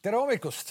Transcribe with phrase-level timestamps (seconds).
[0.00, 0.70] tere hommikust,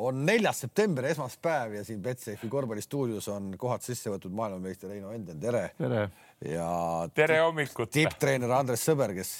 [0.00, 5.36] on neljas september, esmaspäev ja siin Betsafe'i korvpallistuudios on kohad sisse võtnud maailmameister Heino Endel,
[5.42, 5.62] tere.
[5.76, 6.06] tere.
[6.48, 6.68] ja
[7.12, 7.90] tere hommikut.
[7.92, 9.34] tipptreener Andres Sõber, kes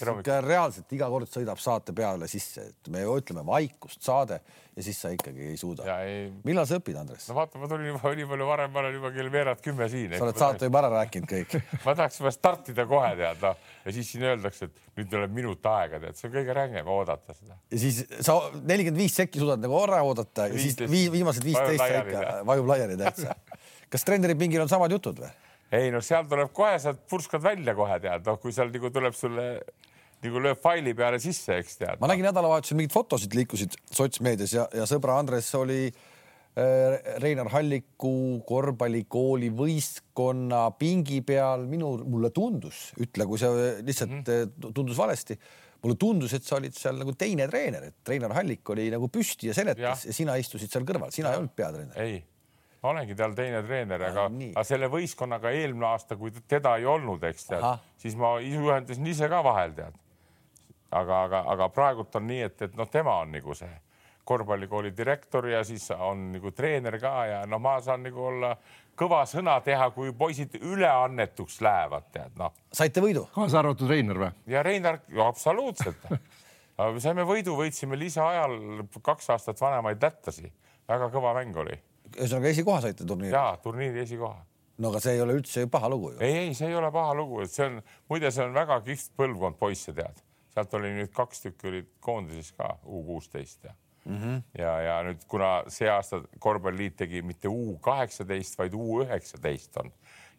[0.44, 4.42] reaalselt iga kord sõidab saate peale sisse, et me ütleme vaikust saade
[4.76, 5.88] ja siis sa ikkagi ei suuda.
[6.04, 6.28] Ei...
[6.44, 7.30] millal sa õpid, Andres?
[7.30, 10.12] no vaata, ma tulin juba nii palju varem, ma olen juba kell veerand kümme siin.
[10.18, 11.56] sa oled saate juba ära rääkinud kõik
[11.86, 15.66] ma tahaks juba startida kohe tead noh ja siis siin öeldakse, et nüüd tuleb minut
[15.70, 17.58] aega, tead, see on kõige rängem oodata seda.
[17.70, 21.82] ja siis sa nelikümmend viis sekki suudad nagu ära oodata ja siis vii, viimased viisteist
[21.82, 23.36] sa ikka vajub laiali täitsa.
[23.92, 25.30] kas treeneri pingil on samad jutud või?
[25.78, 29.16] ei no seal tuleb kohe, sealt purskad välja kohe tead, noh, kui seal nagu tuleb
[29.16, 29.48] sulle
[30.24, 32.02] nagu lööb faili peale sisse, eks tead.
[32.02, 36.06] ma nägin nädalavahetusel mingeid fotosid liikusid sotsmeedias ja, ja sõbra Andres oli äh,
[37.22, 41.66] Reinar Halliku korvpallikooli võistkonna pingi peal.
[41.70, 44.72] minu, mulle tundus, ütle, kui see lihtsalt mm -hmm.
[44.74, 45.38] tundus valesti
[45.82, 49.50] mulle tundus, et sa olid seal nagu teine treener, et treener Hallik oli nagu püsti
[49.50, 52.00] ja seletas ja, ja sina istusid seal kõrval, sina ei olnud peatreener.
[52.02, 52.18] ei
[52.82, 57.24] ma olengi tal teine treener, aga, aga selle võistkonnaga eelmine aasta, kui teda ei olnud,
[57.30, 57.66] eks tead,
[57.98, 59.98] siis ma juhendasin ise ka vahel tead.
[60.90, 63.70] aga, aga, aga praegult on nii, et, et noh, tema on nagu see
[64.28, 68.52] korvpallikooli direktor ja siis on nagu treener ka ja no ma saan nagu olla
[68.98, 72.52] kõva sõna teha, kui poisid üleannetuks lähevad, tead noh.
[72.74, 73.24] saite võidu?
[73.34, 74.30] kaasa arvatud Reinar või?
[74.52, 76.08] ja Reinar, absoluutselt
[77.04, 78.58] saime võidu, võitsime lisaajal
[79.02, 80.52] kaks aastat vanemaid lätlasi,
[80.90, 81.78] väga kõva mäng oli
[82.16, 83.34] ühesõnaga esikoha saite turniiri?
[83.34, 84.38] jaa, turniiri esikoha.
[84.78, 86.20] no aga see ei ole üldse paha lugu ju.
[86.20, 89.12] ei, ei, see ei ole paha lugu, et see on, muide, see on väga kihvt
[89.18, 90.22] põlvkond poisse, tead.
[90.54, 94.16] sealt oli nüüd kaks tükki olid koondises ka U kuusteist ja mm.
[94.16, 94.42] -hmm.
[94.58, 99.92] ja, ja nüüd, kuna see aasta korvpalliliit tegi mitte U kaheksateist, vaid U üheksateist on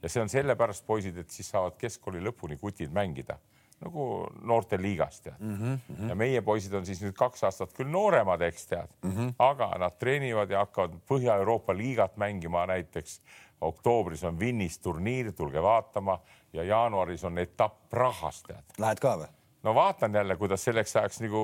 [0.04, 3.38] ja see on sellepärast poisid, et siis saavad keskkooli lõpuni kutid mängida
[3.80, 4.06] nagu
[4.44, 5.56] noorteliigast tead mm.
[5.56, 6.10] -hmm.
[6.10, 9.34] ja meie poisid on siis nüüd kaks aastat küll nooremad, eks tead mm, -hmm.
[9.40, 13.22] aga nad treenivad ja hakkavad Põhja-Euroopa liigat mängima näiteks.
[13.62, 16.20] oktoobris on Vinnis turniir, tulge vaatama
[16.54, 18.64] ja jaanuaris on etapp Prahas tead.
[18.78, 19.28] Lähed ka või?
[19.64, 21.42] No vaatan jälle, kuidas selleks ajaks nagu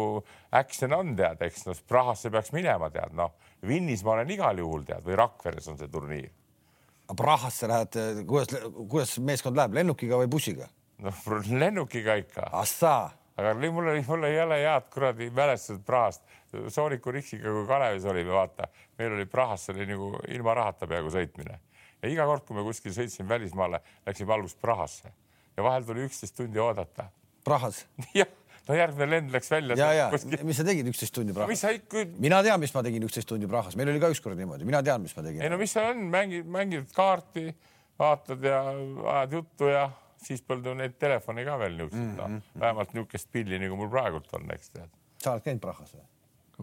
[0.52, 3.36] action on tead, eks noh, Prahasse peaks minema tead, noh
[3.68, 6.32] Vinnis ma olen igal juhul tead või Rakveres on see turniir.
[7.18, 8.56] Prahasse lähed, kuidas,
[8.90, 10.70] kuidas meeskond läheb, lennukiga või bussiga?
[11.04, 11.22] noh,
[11.64, 12.50] lennukiga ikka.
[12.52, 16.24] ahsaa aga mul oli, mul ei ole head kuradi mälestused Prahast.
[16.72, 21.58] Sooniku Riksiga, kui Kalevis olime, vaata, meil oli Prahasse oli nagu ilma rahata peaaegu sõitmine
[22.02, 25.12] ja iga kord, kui me kuskil sõitsime välismaale, läksime alguses Prahasse
[25.58, 27.10] ja vahel tuli üksteist tundi oodata.
[27.46, 27.84] Prahas
[28.20, 28.32] jah,
[28.68, 29.78] no järgmine lend läks välja.
[29.80, 30.42] ja, ja kuskil...
[30.48, 31.52] mis sa tegid üksteist tundi Prahas?
[31.52, 32.06] mis sa ikka.
[32.22, 35.04] mina tean, mis ma tegin üksteist tundi Prahas, meil oli ka ükskord niimoodi, mina tean,
[35.06, 35.46] mis ma tegin.
[35.46, 37.48] ei no mis seal on, mängid, mängid kaarti,
[38.02, 39.88] vaatad ja ajad juttu ja
[40.26, 42.44] siis polnud ju neid telefone ka veel niisuguseid mm, -hmm.
[42.54, 44.94] no, vähemalt niisugust pilli, nagu mul praegult on, eks tead.
[45.22, 46.06] sa oled käinud Prahas või?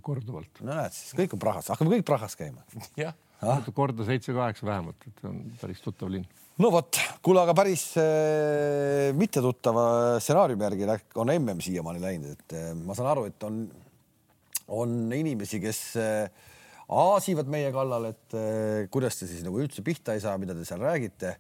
[0.01, 0.63] korduvalt.
[0.63, 2.65] no näed siis, kõik on Prahas, hakkame kõik Prahas käima.
[2.97, 3.63] jah ah..
[3.75, 6.27] korda seitse-kaheksa vähemalt, et on päris tuttav linn.
[6.61, 9.85] No vot, kuule, aga päris äh, mittetuttava
[10.21, 10.91] stsenaariumi järgi
[11.23, 13.63] on mm siiamaani läinud, et äh, ma saan aru, et on,
[14.69, 16.51] on inimesi, kes äh,
[16.93, 20.67] aasivad meie kallal, et äh, kuidas te siis nagu üldse pihta ei saa, mida te
[20.69, 21.37] seal räägite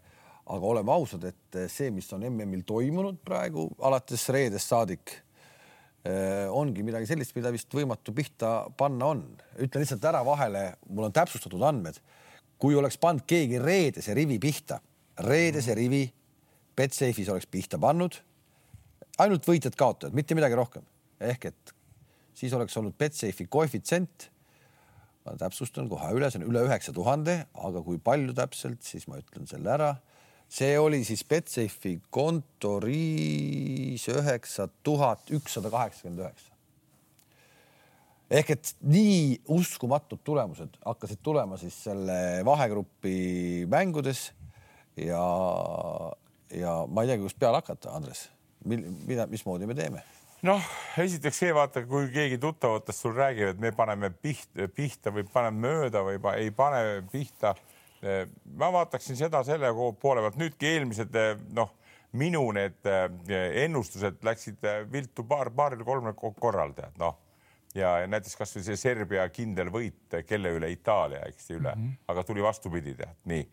[0.50, 5.14] aga oleme ausad, et see, mis on MM-il toimunud praegu alates reedest saadik,
[6.04, 9.22] eh, ongi midagi sellist, mida vist võimatu pihta panna on.
[9.56, 12.00] ütlen lihtsalt ära vahele, mul on täpsustatud andmed.
[12.62, 14.78] kui oleks pannud keegi reedese rivi pihta,
[15.18, 16.06] reedese rivi
[16.76, 18.16] Betsafe'is oleks pihta pannud,
[19.20, 20.84] ainult võitjad-kaotajad, mitte midagi rohkem.
[21.22, 21.74] ehk et
[22.34, 24.30] siis oleks olnud Betsafe'i koefitsient.
[25.22, 29.20] Ma täpsustan kohe üle, see on üle üheksa tuhande, aga kui palju täpselt, siis ma
[29.20, 29.92] ütlen selle ära.
[30.50, 36.48] See oli siis Betsafe'i kontoris üheksa tuhat ükssada kaheksakümmend üheksa.
[38.32, 44.30] ehk et nii uskumatud tulemused hakkasid tulema siis selle vahegrupi mängudes
[45.06, 45.26] ja,
[46.56, 48.26] ja ma ei teagi, kust peale hakata, Andres,
[48.64, 50.02] mida, mismoodi me teeme?
[50.42, 50.62] noh,
[50.98, 55.68] esiteks see vaata, kui keegi tuttavatest sul räägib, et me paneme pihta, pihta või paneme
[55.68, 56.82] mööda või ei pane
[57.12, 57.54] pihta
[58.03, 58.27] Eh,
[58.59, 59.68] ma vaataksin seda selle
[60.00, 61.68] poole pealt, nüüdki eelmised eh, noh,
[62.18, 67.21] minu need eh, ennustused läksid viltu paar, paaril-kolmel korral tead noh
[67.78, 72.00] ja näiteks kasvõi see Serbia kindel võit, kelle üle Itaalia, eks üle mm, -hmm.
[72.10, 73.47] aga tuli vastupidi tead nii.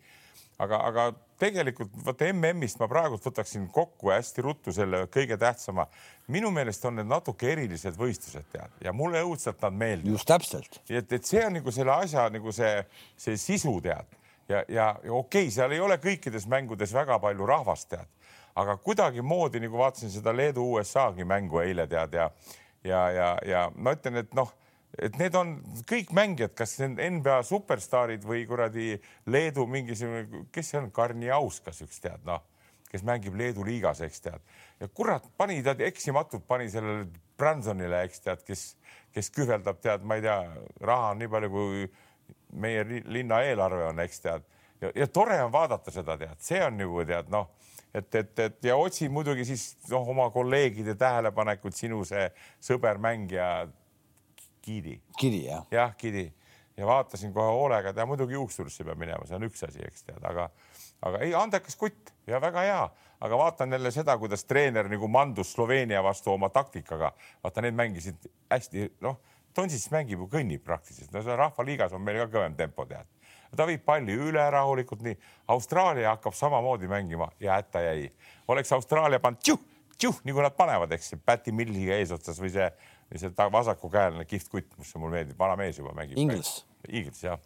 [0.60, 1.06] Aga, aga
[1.40, 5.86] tegelikult vaata MM-ist ma praegult võtaksin kokku hästi ruttu selle kõige tähtsama.
[6.28, 10.18] minu meelest on need natuke erilised võistlused tead ja mulle õudselt nad meeldivad.
[10.18, 10.80] just täpselt.
[10.88, 12.84] et, et see on nagu selle asja nagu see,
[13.16, 14.16] see sisu tead
[14.48, 18.08] ja, ja, ja okei okay,, seal ei ole kõikides mängudes väga palju rahvast, tead,
[18.60, 22.30] aga kuidagimoodi nagu vaatasin seda Leedu USA-gi mängu eile tead ja
[22.84, 24.52] ja, ja, ja ma ütlen, et noh,
[24.98, 25.54] et need on
[25.88, 28.94] kõik mängijad, kas NBA superstaarid või kuradi
[29.30, 32.42] Leedu mingisugune, kes see on, Karniauskas üks tead, noh,
[32.90, 34.42] kes mängib Leedu liigas, eks tead.
[34.80, 37.06] ja kurat, pani ta eksimatult, pani sellele
[37.38, 38.64] Bransonile, eks tead, kes,
[39.14, 40.40] kes kühveldab, tead, ma ei tea,
[40.84, 41.86] raha on nii palju, kui
[42.60, 44.46] meie linna eelarve on, eks tead.
[44.80, 47.52] ja, ja tore on vaadata seda, tead, see on nagu tead, noh
[47.94, 52.28] et, et, et ja otsi muidugi siis noh, oma kolleegide tähelepanekut, sinu see
[52.62, 53.66] sõber mängija
[54.64, 55.00] Gidi.
[55.18, 55.66] Gidi jah.
[55.70, 56.28] jah, Gidi
[56.80, 60.20] ja vaatasin kohe hoolega, ta muidugi juuksurisse peab minema, see on üks asi, eks tead,
[60.24, 60.46] aga,
[61.06, 62.84] aga ei, andekas kutt ja väga hea,
[63.20, 67.12] aga vaatan jälle seda, kuidas treener nagu mandus Sloveenia vastu oma taktikaga.
[67.44, 69.20] vaata, need mängisid hästi, noh,
[69.54, 73.08] Tonsits mängib ju kõnnib praktiliselt, no see rahvaliigas on meil ka kõvem tempo, tead.
[73.56, 75.16] ta viib palli üle rahulikult, nii.
[75.50, 78.12] Austraalia hakkab samamoodi mängima ja hätta jäi.
[78.48, 79.58] oleks Austraalia pannud tšuh,
[79.98, 82.70] tšuh, nagu nad panevad, eks, Päti Milliga eesotsas või see
[83.18, 86.18] see vasakukäeline kihvt kutt, mis mulle meeldib, vana mees juba mängib.
[86.20, 86.60] Inglis.
[86.88, 87.40] Inglis jah.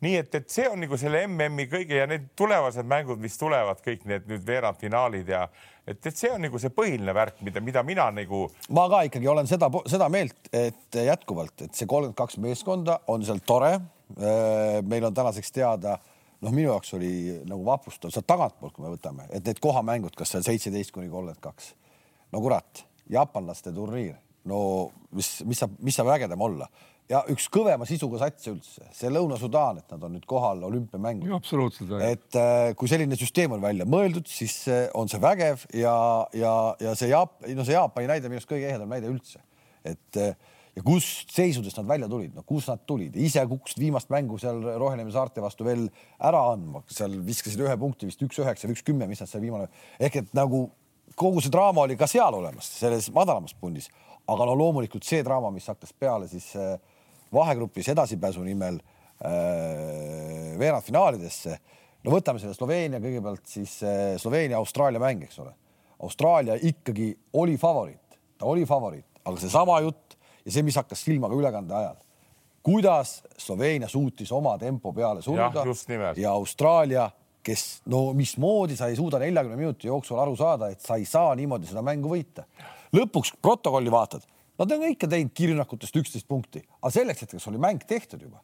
[0.00, 3.80] nii et, et see on nagu selle MM-i kõige ja need tulevased mängud, mis tulevad,
[3.84, 5.46] kõik need nüüd veerandfinaalid ja
[5.86, 8.42] et, et see on nagu see põhiline värk, mida, mida mina nagu.
[8.76, 13.24] ma ka ikkagi olen seda, seda meelt, et jätkuvalt, et see kolmkümmend kaks meeskonda on
[13.24, 13.78] seal tore.
[14.86, 19.26] meil on tänaseks teada noh, minu jaoks oli nagu vapustav sealt tagantpoolt, kui me võtame,
[19.32, 21.72] et need kohamängud, kas seal seitseteist kuni kolmkümmend kaks.
[22.32, 24.60] no kurat, jaapanlaste turniir no
[25.16, 26.68] mis, mis saab, mis saab ägedam olla?
[27.06, 31.36] Ja üks kõvema sisuga sats üldse, see Lõuna-Sudaan, et nad on nüüd kohal olümpiamängul.
[31.36, 31.92] absoluutselt.
[32.02, 35.94] et äh, kui selline süsteem on välja mõeldud, siis äh, on see vägev ja,
[36.34, 36.52] ja,
[36.82, 39.38] ja see Jaap-, no see Jaapani näide minu arust kõige ehedam näide üldse,
[39.86, 40.34] et äh,
[40.76, 44.58] ja kust seisudest nad välja tulid, no kus nad tulid, ise kukkusid viimast mängu seal
[44.76, 45.86] Rohelemme saarte vastu veel
[46.18, 49.46] ära andma, seal viskasid ühe punkti vist üks üheksa või üks kümme, mis nad seal
[49.46, 49.70] viimane
[50.02, 50.66] ehk et nagu
[51.16, 53.88] kogu see draama oli ka seal olemas, selles madalamas pundis
[54.32, 56.74] aga no loomulikult see draama, mis hakkas peale siis äh,
[57.34, 61.58] vahegrupis edasipääsu nimel äh, veerandfinaalidesse.
[62.04, 65.54] no võtame selle Sloveenia kõigepealt siis äh, Sloveenia-Austraalia mäng, eks ole.
[66.02, 71.30] Austraalia ikkagi oli favoriit, ta oli favoriit, aga seesama jutt ja see, mis hakkas silma
[71.30, 71.96] ka ülekande ajal,
[72.66, 77.08] kuidas Sloveenia suutis oma tempo peale suruda ja, ja Austraalia
[77.46, 81.30] kes no mismoodi sa ei suuda neljakümne minuti jooksul aru saada, et sa ei saa
[81.38, 82.42] niimoodi seda mängu võita
[82.94, 84.24] lõpuks protokolli vaatad,
[84.58, 88.42] nad on ikka teinud kiirrünnakutest üksteist punkti, aga selleks hetkeks oli mäng tehtud juba.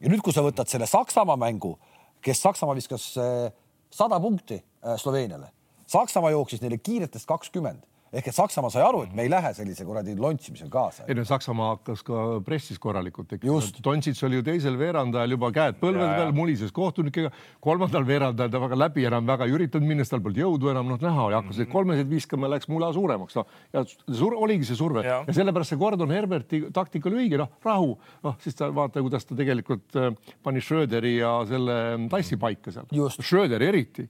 [0.00, 1.78] ja nüüd, kui sa võtad selle Saksamaa mängu,
[2.20, 3.50] kes Saksamaa viskas eh,
[3.90, 5.50] sada punkti eh, Sloveeniale,
[5.86, 9.84] Saksamaa jooksis neile kiiretest kakskümmend ehk et Saksamaa sai aru, et me ei lähe sellise
[9.86, 11.06] kuradi lontsimisel kaasa.
[11.08, 13.58] ei no Saksamaa hakkas ka pressis korralikult tekkima.
[13.82, 17.32] Tonsits oli ju teisel veerandajal juba käed põlvede peal, mulises kohtunikega.
[17.64, 20.90] kolmandal veerandajal ta väga läbi enam väga ei üritanud minna, tal polnud jõudu enam.
[20.94, 21.74] Noh näha ja hakkas neid mhm.
[21.74, 23.38] kolmesid viskama, läks mula suuremaks.
[23.40, 25.04] Noh ja sur, oligi see surve.
[25.06, 29.02] Ja, ja sellepärast see Gordon Herberti taktika oli õige, noh rahu, noh siis ta vaata,
[29.04, 30.12] kuidas ta tegelikult äh,
[30.44, 31.80] pani Schröderi ja selle
[32.12, 32.86] Tassi paika seal.
[33.20, 34.06] Schröderi eriti.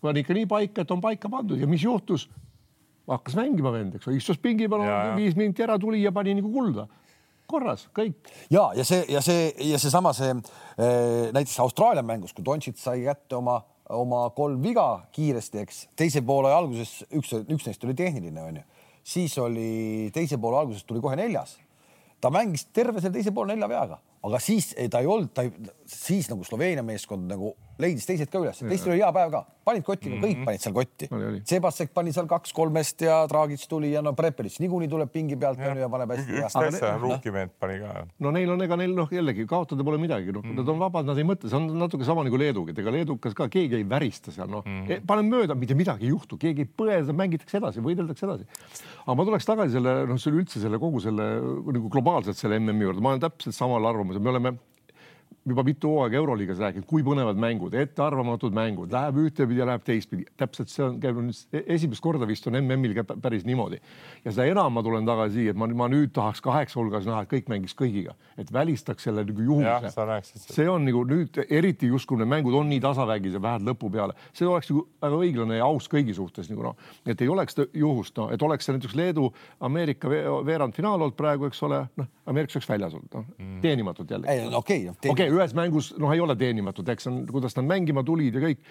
[0.00, 1.60] Pani ikka nii paika, et on paika pandud.
[1.60, 2.28] Ja mis juhtus
[3.08, 4.84] hakkas mängima vend, eks ole, istus pingi peal,
[5.16, 6.88] viis minti ära tuli ja pani nagu kulda
[7.50, 8.30] korras, kõik.
[8.52, 10.32] ja, ja see ja see ja seesama see,
[10.76, 13.58] see eh, näiteks Austraalia mängus, kui Dontšit sai kätte oma,
[13.96, 19.34] oma kolm viga kiiresti, eks teise poole alguses üks, üks neist oli tehniline, onju, siis
[19.42, 21.58] oli teise poole alguses tuli kohe neljas.
[22.20, 25.46] ta mängis terve selle teise poole nelja veaga, aga siis ei, ta ei olnud, ta
[25.46, 25.52] ei,
[25.88, 29.84] siis nagu Sloveenia meeskond nagu leidis teised ka üles, teistel oli hea päev ka, panid
[29.86, 30.24] kotti mm, -hmm.
[30.24, 30.46] kõik mhm.
[30.48, 31.08] panid seal kotti.
[31.50, 35.74] Sebasek pani seal kaks-kolmest ja Dragic tuli ja no Prepelits niikuinii tuleb pingi pealt ja,
[35.74, 36.38] ja paneb hästi.
[36.40, 38.06] üks täitsa ruukiment pani ka.
[38.18, 40.80] no neil on, ega neil noh, jällegi kaotada pole midagi, noh mm -hmm., nad on
[40.84, 43.80] vabad, nad ei mõtle, see on natuke sama nagu Leeduga, et ega leedukas ka keegi
[43.80, 47.00] ei värista seal, noh mm -hmm., paneme mööda, mitte midagi ei juhtu, keegi ei põe,
[47.12, 48.46] mängitakse edasi, võideldakse edasi.
[49.06, 51.28] aga ma tuleks tagasi selle, noh, selle üldse selle kogu selle
[51.72, 54.54] nagu globaalselt selle MM-i juurde, ma olen täpselt samal arvamusel, me oleme
[55.48, 60.26] juba mitu hooaega Euroliigas rääkinud, kui põnevad mängud, ettearvamatud mängud, läheb ühtepidi ja läheb teistpidi.
[60.36, 63.80] täpselt see on, käib nüüd e-, esimest korda vist on MM-il ka päris niimoodi.
[64.24, 67.32] ja seda enam ma tulen tagasi, et ma, ma nüüd tahaks kaheksa hulgas näha, et
[67.32, 70.28] kõik mängiks kõigiga, et välistaks selle nagu juhuse.
[70.36, 74.16] see on nagu nüüd eriti justkui need mängud on nii tasavägis ja vähed lõpu peale,
[74.36, 78.16] see oleks nagu väga õiglane ja aus kõigi suhtes nagu noh, et ei oleks juhust,
[78.20, 79.30] no et oleks see näiteks Leedu,
[79.64, 80.10] Ameerika
[80.44, 83.60] veerandfinaal olnud praegu, eks ole, noh, Ameerikas oleks väljas olnud, noh mm.
[83.64, 84.38] teenimatult jälle.
[84.56, 88.36] okei okay,, okei, ühes mängus noh, ei ole teenimatut, eks on, kuidas nad mängima tulid
[88.36, 88.62] ja kõik.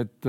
[0.00, 0.28] et,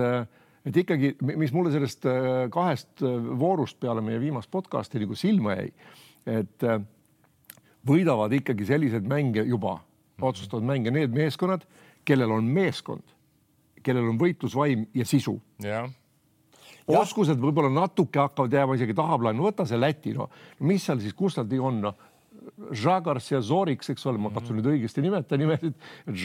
[0.68, 5.58] et ikkagi, mis mulle sellest äh, kahest äh, voorust peale meie viimast podcast'i nagu silma
[5.60, 5.70] jäi,
[6.40, 6.82] et äh,
[7.88, 9.78] võidavad ikkagi selliseid mänge juba,
[10.22, 11.64] otsustavad mänge need meeskonnad,
[12.08, 13.16] kellel on meeskond,
[13.84, 15.90] kellel on võitlusvaim ja sisu yeah
[16.88, 20.30] oskused võib-olla natuke hakkavad jääma isegi tahaplaani, võta see Läti, no
[20.64, 21.98] mis seal siis, kus nad on, noh
[22.72, 25.76] Žagars ja Zoriks, eks ole, ma katsun nüüd õigesti nimetada nimesid,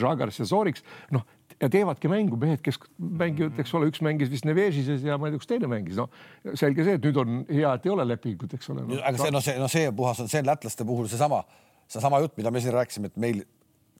[0.01, 1.25] Žagars ja Zoriks, noh
[1.61, 5.35] ja teevadki mängu mehed, kes mängivad, eks ole, üks mängis vist Nevežises ja ma ei
[5.35, 6.07] tea, kus teine mängis, no
[6.59, 8.97] selge see, et nüüd on hea, et ei ole lepingut, eks ole no..
[8.99, 11.43] aga see, no see, no see puhas on, see lätlaste puhul seesama,
[11.91, 13.43] seesama jutt, mida me siin rääkisime, et meil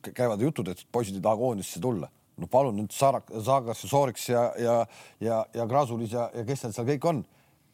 [0.10, 2.10] käivad jutud, et poisid ei taha koondisse tulla.
[2.38, 4.80] no palun nüüd Saarak, Saagasse, Sooriks ja, ja,
[5.22, 7.24] ja, ja Krasulis ja, ja kes seal seal kõik on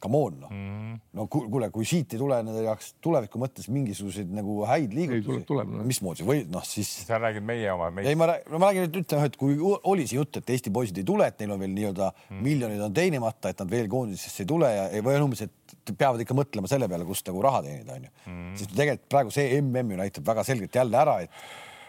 [0.02, 3.68] come on noh mm -hmm., no kuule, kui siit ei tule nende jaoks tuleviku mõttes
[3.72, 5.84] mingisuguseid nagu häid liigutusi, no.
[5.86, 6.90] mismoodi või noh, siis.
[7.06, 8.08] sa räägid meie oma meie....
[8.08, 10.98] ei, ma räägin, ma räägin, et ütleme, et kui oli see jutt, et Eesti poisid
[10.98, 12.42] ei tule, et neil on veel nii-öelda mm -hmm.
[12.48, 16.34] miljonid on teenimata, et nad veel koondisesse ei tule ja või umbes, et peavad ikka
[16.34, 19.98] mõtlema selle peale, kust nagu raha teenida, onju mm siis tegelikult praegu see MM ju
[20.00, 21.30] näitab väga selgelt jälle ära, et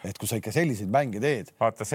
[0.08, 1.52] et kui sa ikka selliseid mänge teed,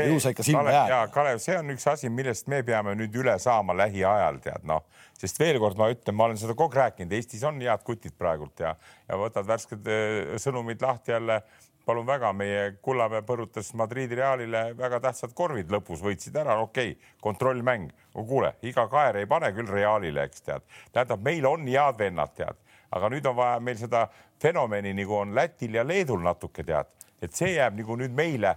[0.06, 0.92] ju sa ikka silma jääd.
[0.92, 4.84] ja Kalev, see on üks asi, millest me peame nüüd üle saama lähiajal, tead noh,
[5.18, 8.14] sest veel kord ma ütlen, ma olen seda kogu aeg rääkinud, Eestis on head kutid
[8.18, 8.76] praegult ja,
[9.08, 11.40] ja võtad värsked eh, sõnumid lahti jälle
[11.86, 17.12] palun väga, meie Kullamäe põrutas Madridi Realile väga tähtsad korvid lõpus, võitsid ära, okei okay,,
[17.22, 17.90] kontrollmäng.
[18.14, 20.66] kuule, iga kaer ei pane küll Realile, eks tead.
[20.92, 22.58] tähendab, meil on head vennad, tead,
[22.90, 24.08] aga nüüd on vaja meil seda
[24.42, 26.90] fenomeni nagu on Lätil ja Leedul natuke tead
[27.26, 28.56] et see jääb nagu nüüd meile.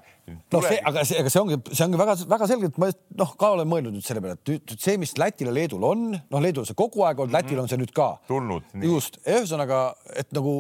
[0.53, 3.69] no see, aga see, aga see ongi, see ongi väga-väga selgelt, ma noh, ka olen
[3.69, 6.77] mõelnud nüüd selle peale, et see, mis Lätil ja Leedul on, noh, Leedul on see
[6.79, 8.67] kogu aeg olnud, Lätil on see nüüd ka tulnud.
[8.85, 10.55] just, ühesõnaga, et nagu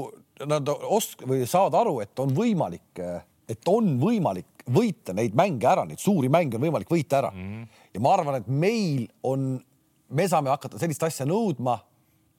[0.49, 3.01] nad osk- või saavad aru, et on võimalik,
[3.49, 7.49] et on võimalik võita neid mänge ära, neid suuri mänge on võimalik võita ära mm.
[7.49, 7.83] -hmm.
[7.95, 9.51] ja ma arvan, et meil on,
[10.09, 11.79] me saame hakata sellist asja nõudma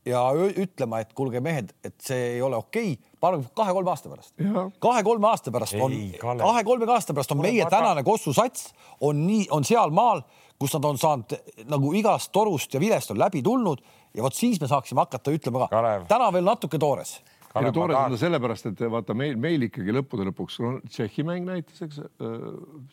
[0.07, 0.23] ja
[0.57, 4.35] ütlema, et kuulge, mehed, et see ei ole okei okay palun kahe-kolme aasta pärast.
[4.81, 5.97] kahe-kolme aasta pärast on,
[6.41, 10.23] kahe-kolme aasta pärast on meie tänane Kossu sats on nii, on sealmaal,
[10.59, 11.37] kus nad on saanud
[11.69, 13.83] nagu igast torust ja vilest on läbi tulnud
[14.15, 17.21] ja vot siis me saaksime hakata ütlema ka, täna veel natuke toores.
[17.51, 21.25] Ei no toores on ta sellepärast, et vaata meil, meil ikkagi lõppude lõpuks on Tšehhi
[21.27, 22.37] mäng näitas, eks äh,,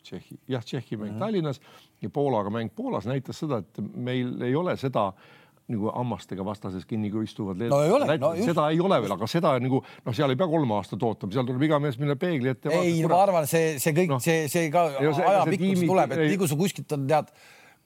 [0.02, 1.20] Tšehhi, jah, Tšehhi mäng mm -hmm.
[1.22, 1.60] Tallinnas
[2.02, 5.37] ja Poolaga mäng Poolas näitas seda, et meil ei ole seda äh,
[5.68, 8.50] nagu hammastega vastases kinni, kui istuvad no, ei ole, no, just.
[8.52, 11.48] seda ei ole veel, aga seda nagu noh, seal ei pea kolm aastat ootama, seal
[11.48, 12.72] tuleb iga mees minna peegli ette.
[12.72, 16.50] ei, ma arvan, see, see kõik no., see, see ka ajapikkus tuleb, et nii kui
[16.50, 17.32] sa kuskilt on tead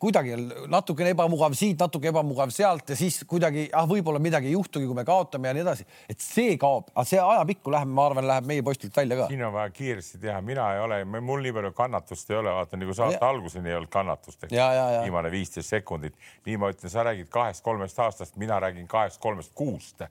[0.03, 0.35] kuidagi
[0.71, 4.99] natukene ebamugav siit, natuke ebamugav sealt ja siis kuidagi ah, võib-olla midagi ei juhtugi, kui
[4.99, 8.49] me kaotame ja nii edasi, et see kaob, aga see ajapikku läheb, ma arvan, läheb
[8.51, 9.29] meie postilt välja ka.
[9.31, 12.81] siin on vaja kiiresti teha, mina ei ole, mul nii palju kannatust ei ole, vaata
[12.81, 13.31] nagu saate ja.
[13.31, 18.59] alguseni ei olnud kannatust, viimane viisteist sekundit, nii ma ütlen, sa räägid kahest-kolmest aastast, mina
[18.63, 20.03] räägin kahest-kolmest kuust.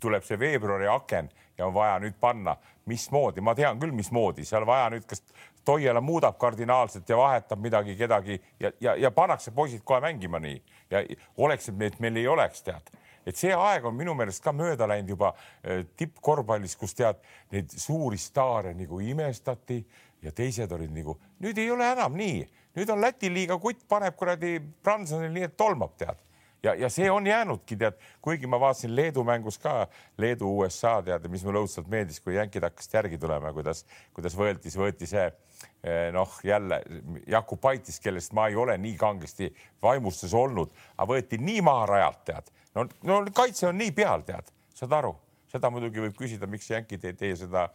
[0.00, 2.56] tuleb see veebruari aken ja on vaja nüüd panna,
[2.88, 5.22] mismoodi, ma tean küll, mismoodi, seal vaja nüüd kas
[5.64, 10.62] Toiala muudab kardinaalselt ja vahetab midagi kedagi ja, ja, ja pannakse poisid kohe mängima nii.
[10.90, 11.02] Ja
[11.36, 12.92] oleks, et meil ei oleks, tead.
[13.28, 17.18] Et see aeg on minu meelest ka mööda läinud juba äh, tippkorvpallis, kus tead
[17.52, 19.82] neid suuri staare nagu imestati
[20.24, 22.40] ja teised olid nagu, nüüd ei ole enam nii,
[22.78, 26.24] nüüd on Läti liiga kutt paneb kuradi Bransonil nii, et tolmab, tead.
[26.62, 29.86] Ja, ja see on jäänudki, tead, kuigi ma vaatasin Leedu mängus ka
[30.18, 33.84] Leedu USA tead, mis mulle õudselt meeldis, kui jänkid hakkasid järgi tulema, kuidas,
[34.16, 35.36] kuidas võeti, võeti see eh,
[36.12, 36.82] noh, jälle
[37.26, 42.52] Jakubaitis, kellest ma ei ole nii kangesti vaimustus olnud, aga võeti nii maha rajalt, tead.
[42.74, 45.14] no, no kaitse on nii peal, tead, saad aru
[45.48, 47.68] seda muidugi võib küsida, miks jänkid ei tee seda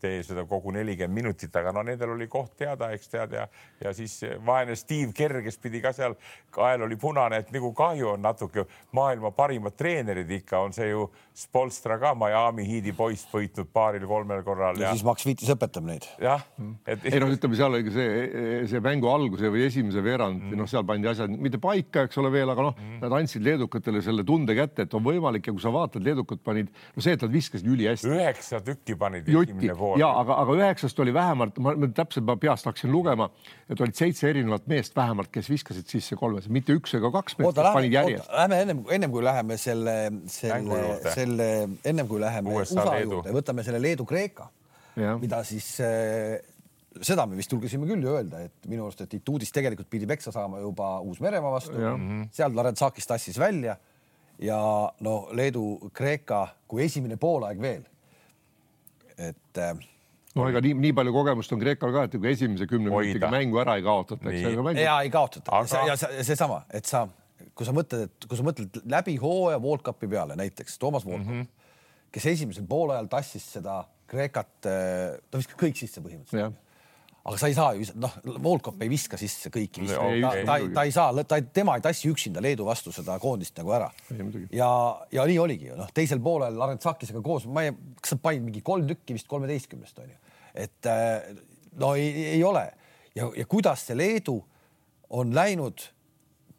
[0.00, 3.46] tee seda kogu nelikümmend minutit, aga no nendel oli koht teada, eks tead ja,
[3.80, 6.16] ja siis vaene Steve Kerr, kes pidi ka seal,
[6.52, 11.06] kael oli punane, et nagu kahju on natuke maailma parimad treenerid ikka on see ju
[11.40, 14.80] Spolstra ka Miami Heat'i poiss võitnud paaril-kolmel korral.
[14.80, 16.06] ja siis Max Vitis õpetab neid.
[16.20, 16.42] jah
[16.84, 17.06] et....
[17.08, 20.84] ei noh, ütleme seal oli see, see mängu alguse või esimese veerand mm., noh, seal
[20.88, 24.56] pandi asjad mitte paika, eks ole veel, aga noh mm., nad andsid leedukatele selle tunde
[24.58, 27.70] kätte, et on võimalik ja kui sa vaatad, leedukad panid, no see, et nad viskasid
[27.70, 28.10] ülihästi.
[28.10, 29.28] üheksa tükki panid.
[29.30, 33.30] Jutti ja aga, aga üheksast oli vähemalt, ma täpselt ma peast hakkasin lugema,
[33.70, 37.56] et olid seitse erinevat meest vähemalt, kes viskasid sisse kolmes, mitte üks ega kaks meest,
[37.56, 38.30] kes panid järjest.
[38.34, 39.96] Lähme ennem, ennem kui läheme selle,
[40.30, 44.48] selle, selle, ennem kui läheme USA, USA juurde, võtame selle Leedu-Kreeka,
[45.20, 46.40] mida siis äh,
[46.98, 50.32] seda me vist julgesime küll ju öelda, et minu arust, et Ituudis tegelikult pidi peksa
[50.34, 51.76] saama juba Uus-Meremaa vastu,
[52.34, 53.76] seal Larensakis tassis välja
[54.42, 54.58] ja
[55.04, 57.86] no Leedu-Kreeka kui esimene poolaeg veel.
[59.20, 59.74] Et äh,
[60.34, 63.60] no ega nii, nii palju kogemust on Kreekal ka, et kui esimese kümne minutiga mängu
[63.62, 64.80] ära ei kaotata, eks.
[64.80, 65.60] ja ei kaotata.
[65.60, 65.82] Aga...
[65.92, 65.96] ja
[66.26, 67.04] seesama, et sa,
[67.60, 71.28] kui sa mõtled, et kui sa mõtled läbi hooaja World Cupi peale näiteks Toomas Voolkop
[71.28, 72.08] mm, -hmm.
[72.16, 76.56] kes esimesel poolajal tassis seda Kreekat, äh, ta viskas kõik sisse põhimõtteliselt.
[77.20, 80.86] aga sa ei saa ju, noh, Volkov ei viska sisse kõiki ta, ei, ta, ta
[80.88, 83.90] ei saa, ta, tema ei tassi üksinda Leedu vastu seda koondist nagu ära.
[84.56, 84.70] Ja,
[85.12, 88.64] ja nii oligi ju, noh, teisel poolel Arentsakisega koos, ma ei, kas sa panid mingi
[88.64, 90.16] kolm tükki vist kolmeteistkümnest onju,
[90.64, 91.28] et äh,
[91.76, 92.70] no ei, ei ole
[93.14, 94.40] ja, ja kuidas see Leedu
[95.10, 95.90] on läinud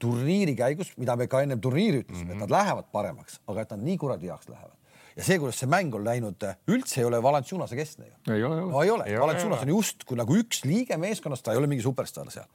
[0.02, 2.44] turniiri käigus, mida me ka ennem turniiri ütlesime mm, -hmm.
[2.44, 4.78] et nad lähevad paremaks, aga et nad nii kuradi heaks lähevad
[5.16, 8.36] ja see, kuidas see mäng on läinud, üldse ei ole Valanciunase keskne ju.
[8.36, 11.70] ei ole, no ei ole, Valanciunas on justkui nagu üks liige meeskonnast, ta ei ole
[11.72, 12.48] mingi superstaar seal.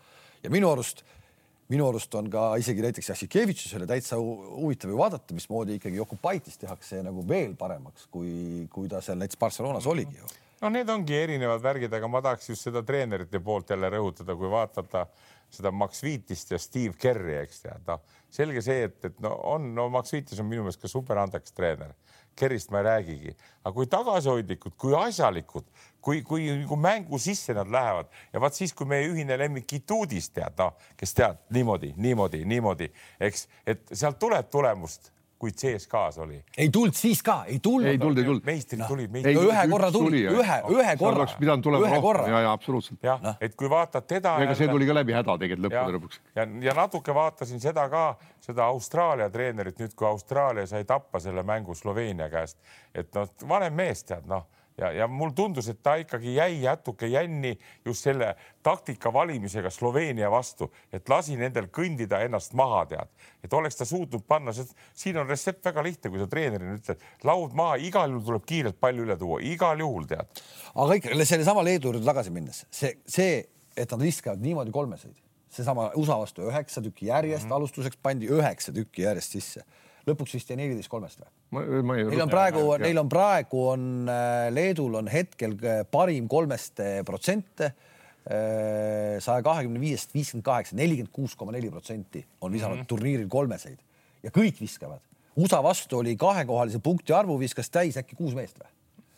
[0.43, 1.05] ja minu arust,
[1.73, 6.59] minu arust on ka isegi näiteks Jassikevitšusele täitsa hu- huvitav ju vaadata, mismoodi ikkagi Jokubaitis
[6.63, 10.35] tehakse nagu veel paremaks, kui, kui ta seal näiteks Barcelonas oligi ju.
[10.63, 14.51] no need ongi erinevad värgid, aga ma tahaks just seda treenerite poolt jälle rõhutada, kui
[14.51, 15.07] vaadata
[15.53, 19.71] seda Max Viitist ja Steve Kerri, eks tead, noh, selge see, et, et no on,
[19.77, 21.95] no Max Viitis on minu meelest ka superandekas treener.
[22.37, 23.31] Kerrist ma ei räägigi,
[23.63, 25.65] aga kui tagasihoidlikud, kui asjalikud,
[26.05, 30.29] kui, kui nagu mängu sisse nad lähevad ja vaat siis, kui meie ühine lemmik Ituudis
[30.35, 32.91] tead, noh, kes tead niimoodi, niimoodi, niimoodi,
[33.25, 36.39] eks, et sealt tuleb tulemust, kui CSKA-s oli.
[36.59, 37.89] ei tulnud siis ka, ei tulnud.
[37.89, 38.45] ei tulnud, ei tulnud.
[38.45, 41.21] meistrid Noh, tulid, ei, meistrid no ühe korra tuli, ühe, ühe korra.
[41.21, 43.01] oleks pidanud tulema rohkem ja, ja absoluutselt.
[43.05, 43.37] jah Noh.
[43.41, 44.37] et kui vaatad teda.
[44.45, 46.21] ega see tuli ka läbi häda tegelikult ja, lõppude lõpuks.
[46.39, 48.07] ja, ja natuke vaatasin seda ka,
[48.41, 52.57] seda Austraalia treenerit nüüd, kui Austraalia sai tappa selle mängu Sloveenia käest,
[52.95, 54.49] et noh, vanem mees tead noh
[54.79, 57.55] ja, ja mul tundus, et ta ikkagi jäi natuke jänni
[57.85, 63.13] just selle taktika valimisega Sloveenia vastu, et lasi nendel kõndida ennast maha, tead,
[63.45, 64.55] et oleks ta suutnud panna,
[64.95, 68.81] siin on retsept väga lihtne, kui sa treenerina ütled, laud maha, igal juhul tuleb kiirelt
[68.81, 70.43] palju üle tuua, igal juhul tead.
[70.75, 73.41] aga ikka sellesama Leedu juurde tagasi minnes, see, see,
[73.77, 75.17] et nad viskavad niimoodi kolmeseid,
[75.53, 77.57] seesama USA vastu üheksa tükki järjest mm, -hmm.
[77.57, 79.65] alustuseks pandi üheksa tükki järjest sisse,
[80.07, 81.33] lõpuks vist jäi neliteist kolmest või?
[81.57, 82.07] ma, ma ei.
[82.13, 87.03] Neil on praegu, neil on praegu on äh, Leedul on hetkel äh, parim kolmest äh,
[87.07, 87.75] protsente
[88.27, 92.89] saja kahekümne viiest viiskümmend kaheksa, nelikümmend kuus koma neli protsenti on visanud mm -hmm.
[92.91, 93.79] turniiril kolmeseid
[94.25, 94.99] ja kõik viskavad.
[95.37, 98.73] USA vastu oli kahekohalise punkti arvu, viskas täis äkki kuus meest või?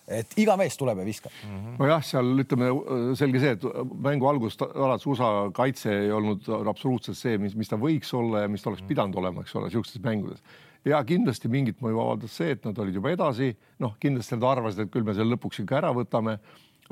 [0.09, 1.57] et iga mees tuleb ja viskab mm.
[1.57, 1.79] -hmm.
[1.79, 2.69] nojah, seal ütleme
[3.17, 3.65] selge see, et
[3.97, 8.49] mängu algusest alates USA kaitse ei olnud absoluutselt see, mis, mis ta võiks olla ja
[8.49, 10.45] mis ta oleks pidanud olema, eks ole, niisugustes mängudes
[10.85, 14.87] ja kindlasti mingit mõju avaldas see, et nad olid juba edasi, noh, kindlasti nad arvasid,
[14.87, 16.39] et küll me selle lõpuks ikka ära võtame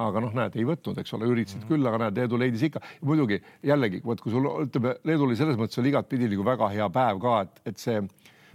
[0.02, 1.72] aga noh, näed, ei võtnud, eks ole, üritasid mm -hmm.
[1.72, 2.80] küll, aga näed, Leedu leidis ikka.
[3.00, 6.88] muidugi jällegi, vot kui sul ütleme, Leedul oli selles mõttes oli igatpidi nagu väga hea
[6.90, 8.02] päev ka, et, et see,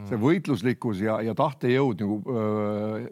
[0.09, 3.09] see võitluslikkus ja, ja tahtejõud nagu öö,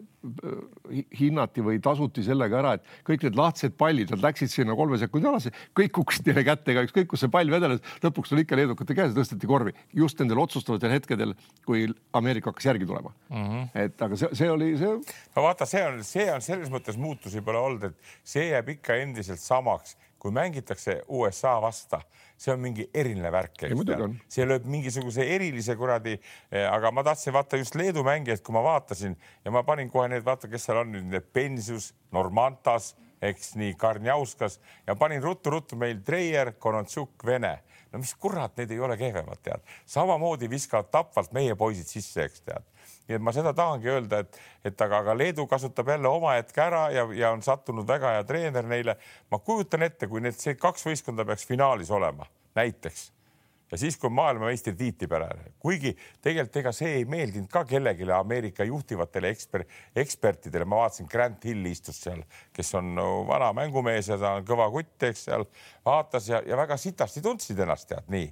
[1.18, 5.30] hinnati või tasuti sellega ära, et kõik need lahtised pallid, nad läksid sinna kolme sekundi
[5.30, 8.96] alasse, kõik kukkusid neile kätte, ega ükskõik kus see pall vedeles, lõpuks tuli ikka leedukate
[8.98, 11.34] käes, tõsteti korvi just nendel otsustavatel hetkedel,
[11.66, 13.46] kui Ameerika hakkas järgi tulema mm.
[13.46, 13.84] -hmm.
[13.84, 14.98] et aga see, see oli see.
[15.36, 19.00] no vaata, see on, see on selles mõttes muutusi pole olnud, et see jääb ikka
[19.02, 21.98] endiselt samaks, kui mängitakse USA vastu
[22.40, 23.66] see on mingi eriline värk,
[24.32, 26.16] see lööb mingisuguse erilise kuradi,
[26.62, 30.24] aga ma tahtsin vaata just Leedu mängijaid, kui ma vaatasin ja ma panin kohe need,
[30.24, 34.56] vaata, kes seal on nüüd, need Pensius, Normantas, eks nii, Karnjauskas
[34.86, 37.58] ja panin ruttu-ruttu meil Treier, Konontšuk, Vene.
[37.92, 42.46] no mis kurat, need ei ole kehvemad, tead, samamoodi viskavad tapvalt meie poisid sisse, eks
[42.46, 42.69] tead
[43.10, 46.62] nii et ma seda tahangi öelda, et, et aga, aga Leedu kasutab jälle oma hetke
[46.62, 48.96] ära ja, ja on sattunud väga hea treener neile.
[49.30, 53.10] ma kujutan ette, kui need, see kaks võistkonda peaks finaalis olema, näiteks
[53.70, 55.92] ja siis, kui maailmameistritiitli peale, kuigi
[56.22, 59.64] tegelikult ega see ei meeldinud ka kellelegi Ameerika juhtivatele eksper,
[60.02, 62.24] ekspertidele, ma vaatasin, Grant Hill istus seal,
[62.56, 65.46] kes on vana mängumees ja ta on kõva kutt, eks seal
[65.86, 68.30] vaatas ja, ja väga sitasti tundsid ennast tead nii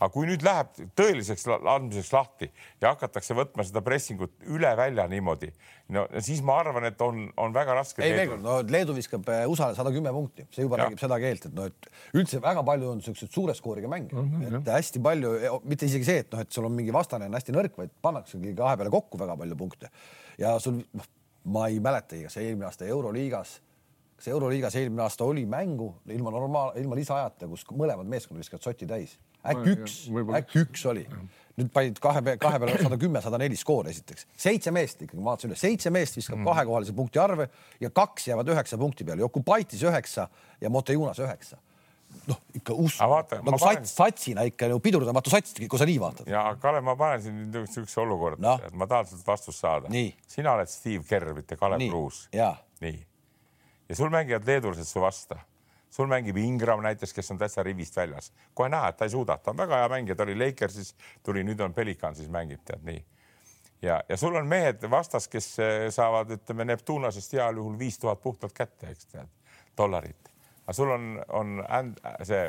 [0.00, 2.48] aga kui nüüd läheb tõeliseks andmiseks lahti
[2.80, 5.50] ja hakatakse võtma seda pressingut üle välja niimoodi,
[5.94, 8.02] no siis ma arvan, et on, on väga raske.
[8.06, 10.86] ei, veel kord, no Leedu viskab USA-le sada kümme punkti, see juba ja.
[10.86, 14.32] räägib seda keelt, et noh, et üldse väga palju on siukseid suure skooriga mänge mm,
[14.32, 14.80] -hmm, et jah.
[14.80, 15.36] hästi palju,
[15.68, 18.54] mitte isegi see, et noh, et sul on mingi vastane on hästi nõrk, vaid pannaksegi
[18.56, 19.92] kahe peale kokku väga palju punkte
[20.40, 21.10] ja sul, noh,
[21.44, 23.58] ma ei mäletagi, kas eelmine aasta Euroliigas
[24.20, 28.88] kas Euroliigas eelmine aasta oli mängu ilma normaal, ilma lisaajata, kus mõlemad meeskonnad viskavad sotti
[28.88, 29.94] täis äkki üks,
[30.40, 31.06] äkki üks oli.
[31.60, 35.34] nüüd panid kahe, kahe peale sada kümme, sada neli skoor esiteks, seitse meest ikkagi, ma
[35.34, 36.46] vaatasin üle, seitse meest viskab mm.
[36.48, 37.50] kahekohalise punkti arve
[37.82, 40.28] ja kaks jäävad üheksa punkti peale, Jokubaitis üheksa
[40.60, 41.60] ja Motejunas üheksa
[42.30, 43.84] noh, ikka uskumatu, nagu panen...
[43.84, 46.30] sats, satsina ikka nagu pidurdamatu sats, kui sa nii vaatad.
[46.30, 49.92] ja Kalev, ma panen siin nüüd niisuguse olukorda no., et ma tahan sinult vastust saada.
[50.28, 52.24] sina oled Steve Kerr, mitte Kalev Kruus.
[52.32, 52.98] nii.
[53.90, 55.38] ja sul mängivad leedulased su vastu
[55.90, 59.38] sul mängib Ingram näiteks, kes on täitsa rivist väljas, kohe näha, et ta ei suuda,
[59.38, 60.94] ta on väga hea mängija, ta oli Lakersis,
[61.26, 63.04] tuli, nüüd on Pelicansis mängib, tead nii.
[63.82, 68.22] ja, ja sul on mehed vastas, kes eh, saavad, ütleme Neptunasest heal juhul viis tuhat
[68.22, 69.30] puhtalt kätte, eks tead,
[69.76, 70.30] dollarit.
[70.64, 72.46] aga sul on, on and, see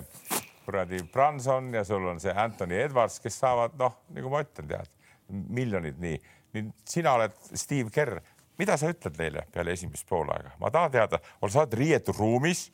[0.65, 4.91] kuradi Branson ja sul on see Anthony Edwards, kes saavad noh, nagu ma ütlen, tead
[5.31, 6.19] miljonid nii.
[6.53, 8.19] nüüd sina oled Steve Kerr,
[8.59, 12.67] mida sa ütled neile peale esimest poolaega, ma tahan teada, sa oled riietusruumis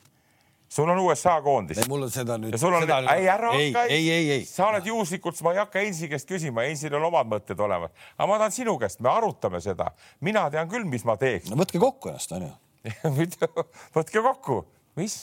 [0.68, 1.80] sul on USA koondis.
[1.88, 2.52] mul on seda nüüd.
[2.52, 4.44] ja sul on, ei ära hakka, ei, ei, ei, ei.
[4.48, 8.28] sa oled juhuslikult, ma ei hakka Einsi käest küsima, Einsil on omad mõtted olemas, aga
[8.30, 9.90] ma tahan sinu käest, me arutame seda,
[10.24, 11.50] mina tean küll, mis ma teeks.
[11.50, 12.52] no võtke kokku ennast, onju
[13.98, 14.62] võtke kokku,
[15.00, 15.20] mis?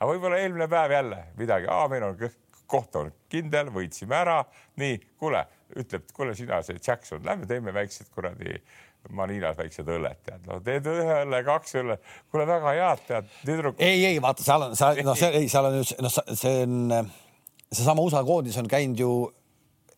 [0.00, 2.16] aga võib-olla eelmine päev jälle midagi, meil on
[2.70, 4.36] koht on kindel, võitsime ära,
[4.80, 5.42] nii, kuule,
[5.80, 8.60] ütleb, kuule sina, see Jackson, lähme teeme väiksed kuradi
[9.16, 11.96] Manilas väiksed õlled, tead, no teed ühe õlle, kaks õlle,
[12.30, 13.80] kuule väga head, tead, tüdruk.
[13.82, 17.10] ei, ei vaata, seal on, sa noh, see ei, seal on ju noh, see on
[17.72, 19.10] seesama USA koondis on käinud ju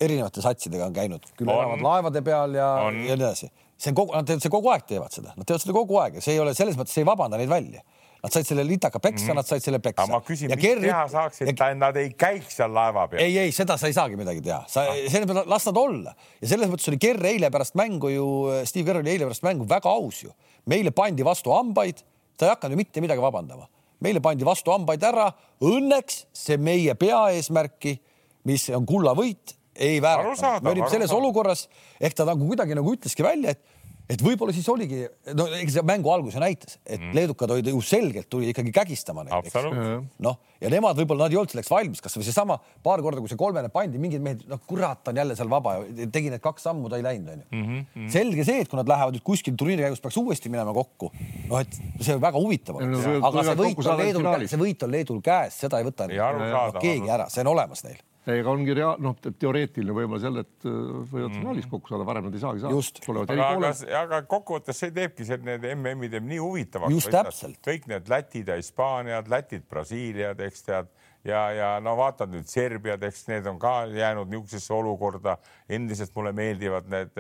[0.03, 3.51] erinevate satsidega on käinud, küll elavad laevade peal ja, ja nii edasi.
[3.79, 6.19] see on kogu, nad teevad seda kogu aeg teevad seda, nad teevad seda kogu aeg
[6.19, 7.85] ja see ei ole selles mõttes, see ei vabanda neid välja
[8.23, 9.35] Nad said selle litaka peksa mm, -hmm.
[9.35, 10.05] nad said selle peksa.
[10.05, 10.87] aga ma küsin, mis Kerri...
[10.87, 11.75] teha saaks, et ja...
[11.75, 13.23] nad ei käiks seal laeva peal?
[13.25, 16.15] ei, ei, seda sa ei saagi midagi teha, sa ah., selles mõttes las nad olla
[16.39, 18.29] ja selles mõttes oli Kerr eile pärast mängu ju,
[18.71, 20.31] Steve Kerr oli eile pärast mängu väga aus ju.
[20.71, 22.05] meile pandi vastu hambaid,
[22.39, 23.67] ta ei hakanud ju mitte midagi vabandama,
[23.99, 25.27] meile pandi vastu hambaid ära.
[25.63, 27.97] Õnneks see meie peaeesmärki,
[28.47, 30.61] mis on kullavõit, ei väärata.
[30.63, 31.67] me olime selles olukorras
[32.01, 33.72] ehk ta nagu kuidagi nagu ütleski välja, et
[34.12, 35.03] et võib-olla siis oligi,
[35.37, 37.12] no eks see mängu algus ju näitas, et mm.
[37.16, 39.57] leedukad olid ju selgelt tuli ikkagi kägistama neid, eks.
[40.27, 43.40] noh, ja nemad võib-olla nad ei olnud selleks valmis, kasvõi seesama paar korda, kui see
[43.40, 45.79] kolmene pandi, mingid mehed, noh, kurat on jälle seal vaba,
[46.14, 47.48] tegi need kaks sammu, ta ei läinud, onju.
[47.51, 48.12] Mhm, mhm.
[48.12, 51.12] selge see, et kui nad lähevad nüüd kuskil turniiri käigus peaks uuesti minema kokku,
[51.48, 52.96] noh, et see väga huvitav on.
[53.31, 56.11] aga see võit on Leedul, see võit on Leedul käes, seda ei võta
[56.81, 60.75] keegi ära, see on olemas neil ega ongi rea-, noh, teoreetiline võimalus jälle, et äh,
[61.11, 62.77] võivad finaalis kokku saada, varem nad ei saagi saada.
[63.35, 66.95] aga, aga, aga kokkuvõttes see teebki see, need MM-i teeb nii huvitavaks.
[66.95, 67.59] just täpselt.
[67.67, 70.93] kõik need Lätid ja Hispaaniad, Lätid, Brasiiliad, eks tead
[71.25, 75.37] ja, ja no vaatad nüüd Serbiad, eks need on ka jäänud niisugusesse olukorda.
[75.69, 77.15] endiselt mulle meeldivad need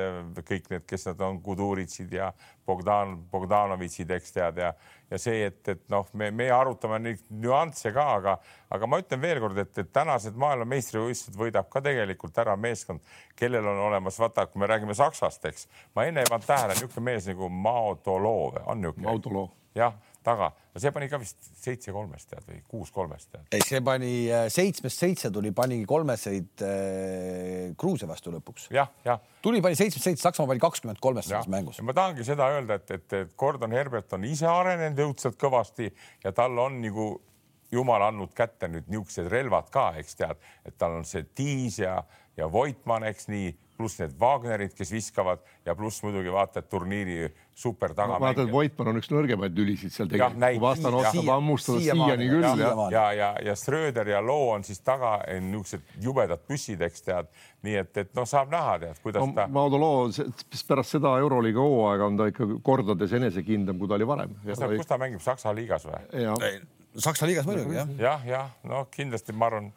[0.48, 2.32] kõik need, kes nad on, Kuduritsid ja
[2.66, 4.72] Bogdan, Bogdanovitšid, eks tead ja,
[5.10, 8.36] ja see, et, et noh, me, me arutame neid nüansse ka, aga,
[8.70, 13.00] aga ma ütlen veelkord, et, et tänased maailmameistrivõistlused võidab ka tegelikult ära meeskond,
[13.38, 17.10] kellel on olemas, vaata, kui me räägime Saksast, eks ma enne ei pannud tähele, niisugune
[17.10, 19.48] mees nagu Mao Toloo on niisugune.
[19.74, 23.46] Jah taga, no see pani ka vist seitse kolmest tead või kuus kolmest tead.
[23.54, 28.86] ei, see pani äh, seitsmest seitse tuli, pani kolmeseid äh, Gruusia vastu lõpuks ja,.
[28.86, 29.42] jah, jah.
[29.44, 31.82] tuli, pani seitsmest seitse, Saksamaa pani kakskümmend kolmest selles mängus.
[31.84, 35.90] ma tahangi seda öelda, et, et, Gordon Herbert on ise arenenud õudselt kõvasti
[36.24, 37.10] ja tal on nagu
[37.72, 41.98] jumal andnud kätte nüüd niisugused relvad ka, eks tead, et tal on see Tiis ja,
[42.36, 47.30] ja Voitmann, eks nii pluss need Wagnerid, kes viskavad ja pluss muidugi vaata, et turniiri
[47.54, 48.18] super taga.
[48.20, 52.46] vaata, et Voitmann on üks nõrgemaid lülisid seal tegelikult, vastane oskab hammustada siiani küll.
[52.62, 57.32] ja, ja, ja, ja Schröder ja Loo on siis taga niisugused jubedad püssid, eks tead,
[57.66, 59.48] nii et, et noh, saab näha, tead, kuidas no, ta.
[59.52, 60.06] Maudo Loo,
[60.68, 64.36] pärast seda Euroliiga hooaega on ta ikka kordades enesekindlam, kui ta oli varem.
[64.44, 66.52] kus ta, kus ta mängib Saksa liigas või?
[67.00, 67.94] Saksa liigas muidugi jah.
[67.98, 69.72] jah, jah, no kindlasti ma arvan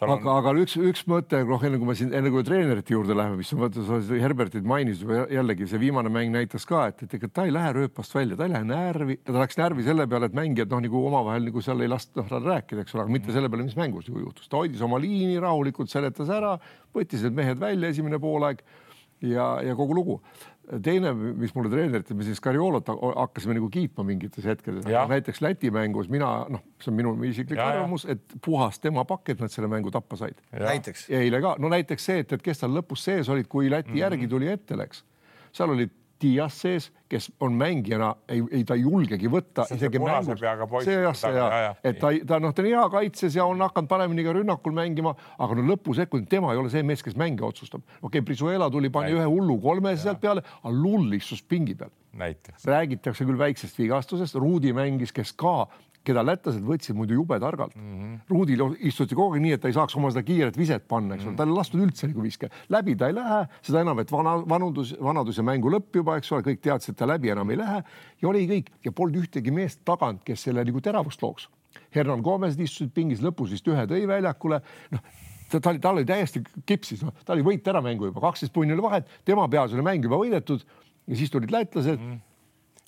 [0.00, 0.10] On...
[0.14, 3.36] aga, aga üks, üks mõte, noh, enne kui me siin, enne kui treenerite juurde läheme,
[3.36, 7.28] mis on, vaata, sa Herbertit mainisid, jällegi see viimane mäng näitas ka, et, et ega
[7.28, 10.38] ta ei lähe rööpast välja, ta ei lähe närvi, ta läks närvi selle peale, et
[10.38, 13.52] mängijad noh, nagu omavahel nagu seal ei lasta noh, rääkida, eks ole, aga mitte selle
[13.52, 14.48] peale, mis mängus ju juhtus.
[14.48, 16.54] ta hoidis oma liini rahulikult, seletas ära,
[16.96, 18.64] võttis need mehed välja esimene poolaeg
[19.22, 20.22] ja, ja kogu lugu.
[20.84, 25.72] Teine, mis mulle treener ütleb, me siis Cariolot hakkasime nagu kiitma mingites hetkedes, näiteks Läti
[25.74, 29.50] mängus mina noh, see on minu isiklik ja, arvamus, et puhas tema pakk, et nad
[29.50, 30.38] selle mängu tappa said.
[30.54, 31.08] näiteks.
[31.10, 33.96] eile ka, no näiteks see, et, et kes tal lõpus sees olid, kui Läti mm
[33.96, 34.04] -hmm.
[34.04, 35.02] järgi tuli ette, läks,
[35.50, 35.90] seal olid
[36.22, 40.42] Dias sees, kes on mängijana, ei, ei ta ei julgegi võtta see isegi mängus.
[40.86, 43.64] see jah, see ja, ja, et ta, ta noh, ta on hea kaitses ja on
[43.66, 47.44] hakanud paremini ka rünnakul mängima, aga no lõpusekund tema ei ole see mees, kes mänge
[47.46, 47.82] otsustab.
[47.98, 51.92] okei okay,, Brizuela tuli, pani ühe hullu kolmese sealt peale, aga Lull istus pingi peal.
[52.66, 55.68] räägitakse küll väiksest vigastusest, Ruudi mängis, kes ka
[56.06, 57.96] keda lätlased võtsid muidu jube targalt mm.
[57.96, 58.14] -hmm.
[58.32, 61.24] Ruudil istuti kogu aeg nii, et ta ei saaks oma seda kiiret viset panna, eks
[61.24, 64.00] ole mm -hmm., ta ei lastud üldse nagu viske, läbi ta ei lähe, seda enam,
[64.00, 67.50] et vana, vanudus, vanadus ja mängu lõpp juba, eks ole, kõik teadsid, ta läbi enam
[67.50, 67.80] ei lähe
[68.20, 71.48] ja oli kõik ja polnud ühtegi meest tagant, kes selle nagu teravust looks.
[71.94, 74.60] Hernan Gomez istusid pingis lõpus vist ühe tõi väljakule,
[74.94, 75.04] noh
[75.50, 78.54] ta, ta oli, tal oli täiesti kipsis, noh, ta oli võit ära mängu juba, kaksteist
[78.54, 80.64] punni oli vahet, tema peas oli mäng juba võidetud
[81.10, 82.10] ja siis tulid lätlased mm.
[82.10, 82.26] -hmm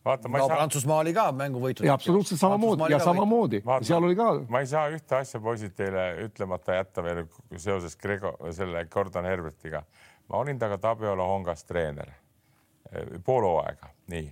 [0.04, 0.56] vaata, ma ei no, saa.
[0.56, 1.86] Prantsusmaa oli ka mängu võitnud.
[1.86, 4.32] ja absoluutselt samamoodi ja samamoodi, seal oli ka.
[4.50, 7.22] ma ei saa ühte asja poisid teile ütlemata jätta veel
[7.56, 9.84] seoses Grego, selle Gordon Herbertiga.
[10.28, 14.30] ma olin temaga Tabiola Hongas treener eh, pool hooaega, nii.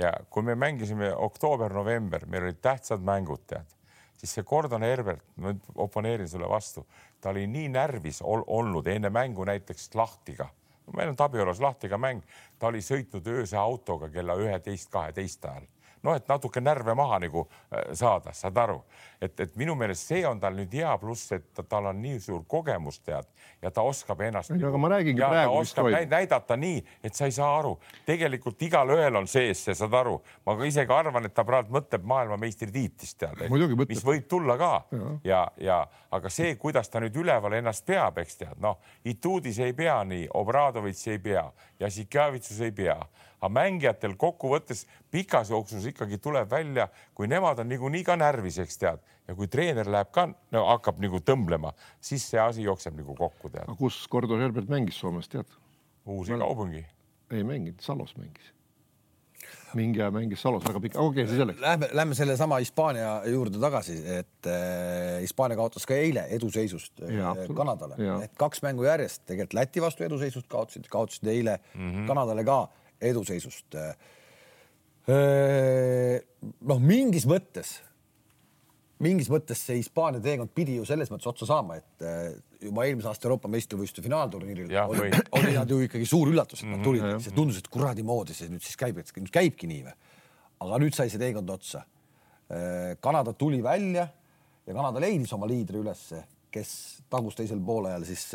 [0.00, 3.68] Ja kui me mängisime oktoober-november, meil olid tähtsad mängud, tead,
[4.16, 6.86] siis see Gordon Herbert, ma nüüd oponeerin sulle vastu,
[7.20, 10.48] ta oli nii närvis ol olnud enne mängu näiteks Lahtiga.
[10.96, 12.24] Meil on Tabiolas Lahtiga mäng,
[12.58, 15.68] ta oli sõitnud ööse autoga kella üheteist, kaheteist ajal
[16.02, 18.78] noh, et natuke närve maha nagu äh, saada, saad aru,
[19.20, 22.20] et, et minu meelest see on tal nüüd hea pluss, et ta, tal on nii
[22.22, 23.28] suur kogemus, tead,
[23.62, 24.52] ja ta oskab ennast.
[24.54, 25.58] aga ma räägingi praegu.
[25.60, 27.76] oskab näidata nii, et sa ei saa aru,
[28.08, 32.06] tegelikult igalühel on sees see, saad aru, ma ka isegi arvan, et ta praegu mõtleb
[32.14, 33.44] maailmameistritiitlist tead,
[33.88, 34.72] mis võib tulla ka.
[34.90, 35.80] Ja, ja, ja
[36.16, 40.28] aga see, kuidas ta nüüd üleval ennast peab, eks tead, noh, Ituudis ei pea nii,
[40.40, 41.44] Obradovitš ei pea,
[41.80, 42.98] Jassikjavitsus ei pea
[43.40, 48.80] aga mängijatel kokkuvõttes pikas jooksus ikkagi tuleb välja, kui nemad on niikuinii ka närvis, eks
[48.80, 53.16] tead, ja kui treener läheb ka no,, hakkab nagu tõmblema, siis see asi jookseb nagu
[53.18, 53.68] kokku, tead.
[53.80, 55.58] kus Gordon Herbert mängis Soomes, tead?
[56.06, 56.86] uusi kaupungi.
[57.30, 58.52] ei mänginud, Salos mängis
[59.74, 61.60] mingi aja mängis Salos väga pikka, okei okay,, see selleks.
[61.62, 67.44] Lähme, lähme sellesama Hispaania juurde tagasi, et äh, Hispaania äh, kaotas ka eile eduseisust äh,
[67.56, 72.06] Kanadale, et kaks mängu järjest tegelikult Läti vastu eduseisust kaotasid, kaotasid eile mm -hmm.
[72.10, 72.60] Kanadale ka
[73.00, 73.76] eduseisust.
[76.60, 77.72] noh, mingis mõttes,
[79.02, 82.04] mingis mõttes see Hispaania teekond pidi ju selles mõttes otsa saama, et
[82.60, 85.10] juba eelmise aasta Euroopa meistrivõistluste finaalturniiril oli,
[85.40, 88.36] oli nad ju ikkagi suur üllatus, et nad mhm, tulid see tundus, et kuradi moodi
[88.36, 89.96] see nüüd siis käib, et nüüd käibki nii või.
[90.66, 91.84] aga nüüd sai see teekond otsa.
[93.00, 94.04] Kanada tuli välja
[94.66, 96.70] ja Kanada leidis oma liidri ülesse, kes
[97.10, 98.26] tagus teisel poolajal siis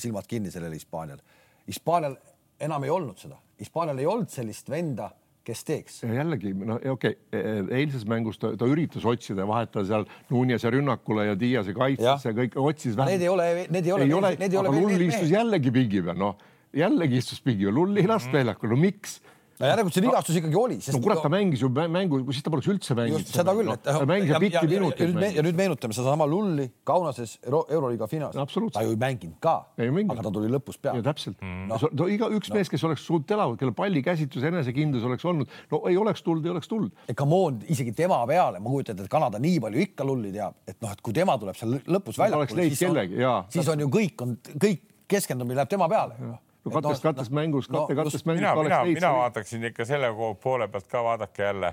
[0.00, 1.22] silmad kinni sellele Hispaanial.
[1.68, 2.16] Hispaanial
[2.60, 5.08] enam ei olnud seda Hispaanial ei olnud sellist venda,
[5.46, 6.02] kes teeks.
[6.04, 10.70] jällegi no okei okay., e, e, eilses mängus ta, ta üritas otsida, vahetada seal Nunese
[10.74, 12.98] rünnakule ja Diase kaitsesse, kõik otsis.
[13.00, 14.06] Need ei ole, need ei ole.
[14.06, 16.38] ei ole, aga Lull istus jällegi pingi peal, noh
[16.76, 18.38] jällegi istus pingi peal, Lull ei lasta mhm.
[18.42, 19.18] väljakul, no miks
[19.58, 20.78] no järelikult see vigastus ikkagi oli.
[20.94, 23.26] no kurat, ta mängis ju mängu, siis ta poleks üldse mänginud.
[23.28, 25.18] seda küll, et no, mängis ja, pikki minuteid.
[25.34, 28.70] Ja, nüüd meenutame sedasama Lulli Kaunases Euro, Euroliiga finaalis no,.
[28.74, 31.02] ta ju ei mänginud ka, aga ta tuli lõpus peale.
[31.06, 32.58] täpselt no., no iga üks no.
[32.58, 36.54] mees, kes oleks suutnud elada, kelle pallikäsitlus, enesekindlus oleks olnud, no ei oleks tulnud, ei
[36.54, 37.06] oleks tulnud.
[37.10, 40.58] ega Moon isegi tema peale, ma kujutan ette, et Kanada nii palju ikka Lulli teab,
[40.68, 42.84] et noh, et kui tema tuleb seal lõpus väljakule, siis,
[43.54, 47.94] siis on ju kõik on kõik keskendumine läheb tema peale no kates, kates mängus, kate
[47.94, 48.42] no, kates mängus.
[48.42, 51.72] mina, mina, mina vaataksin ikka selle poole pealt ka, vaadake jälle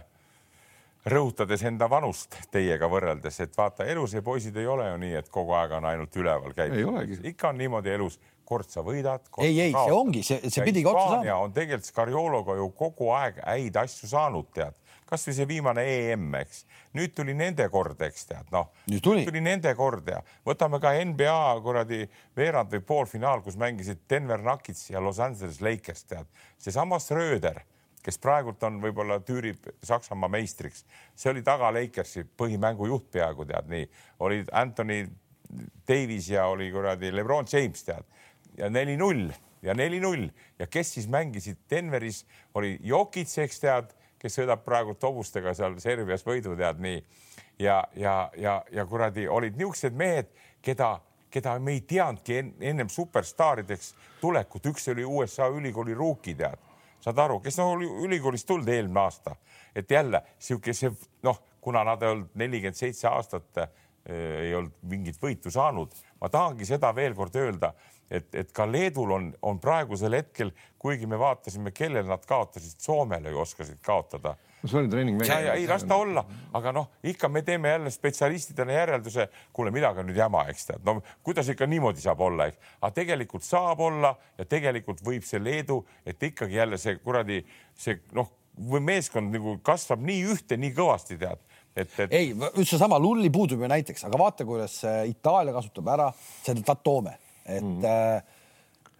[1.06, 5.28] rõhutades enda vanust teiega võrreldes, et vaata, elus ja poisid ei ole ju nii, et
[5.30, 6.74] kogu aeg on ainult üleval käib.
[7.24, 9.22] ikka on niimoodi elus, kord sa võidad.
[9.42, 11.38] ei, ei, see ongi, see, see pidigi otsa saama.
[11.46, 14.74] on tegelikult Scariologa ju kogu aeg häid asju saanud, tead
[15.10, 16.64] kasvõi see viimane EM, eks.
[16.98, 18.72] nüüd tuli nende kord, eks tead, noh.
[19.04, 19.26] tuli.
[19.28, 22.02] tuli nende kord ja võtame ka NBA kuradi
[22.38, 26.30] veerand või poolfinaal, kus mängisid Denver Nuggets ja Los Angeles Lakers, tead.
[26.58, 27.62] seesama Schröder,
[28.06, 33.70] kes praegult on, võib-olla tüürib Saksamaa meistriks, see oli taga Lakersi põhimängu juht peaaegu tead
[33.70, 33.88] nii,
[34.26, 35.06] olid Anthony
[35.88, 38.06] Davis ja oli kuradi Lebron James tead
[38.58, 39.30] ja neli-null
[39.66, 43.94] ja neli-null ja kes siis mängisid Denveris, oli Jokic, eks tead
[44.26, 47.02] kes sõidab praegu hobustega seal Serbias võidu, tead nii.
[47.62, 50.32] ja, ja, ja, ja kuradi olid niisugused mehed,
[50.66, 50.96] keda,
[51.30, 56.62] keda me ei teadnudki en, ennem superstaarideks tulekut, üks oli USA ülikooli ruuki, tead,
[57.06, 59.36] saad aru, kes no, oli ülikoolist tulnud eelmine aasta,
[59.76, 60.90] et jälle sihuke see
[61.24, 63.70] noh, kuna nad ei olnud nelikümmend seitse aastat äh,
[64.10, 67.74] ei olnud mingit võitu saanud, ma tahangi seda veel kord öelda
[68.12, 73.34] et, et ka Leedul on, on praegusel hetkel, kuigi me vaatasime, kellele nad kaotasid, Soomele
[73.34, 74.36] ju oskasid kaotada.
[74.62, 75.32] no see oli treeningmäng.
[75.54, 80.10] ei las ta olla, aga noh, ikka me teeme jälle spetsialistidena järelduse, kuule, midagi on
[80.10, 84.16] nüüd jama, eks tead, no kuidas ikka niimoodi saab olla, eks, aga tegelikult saab olla
[84.38, 87.42] ja tegelikult võib see Leedu, et ikkagi jälle see kuradi
[87.78, 91.42] see noh, või meeskond nagu kasvab nii ühte, nii kõvasti tead
[91.76, 92.14] et, et....
[92.14, 97.18] ei, üldse sama Lulli puudub ju näiteks, aga vaata, kuidas Itaalia kasutab ära seda Tatome
[97.46, 98.22] et mm -hmm.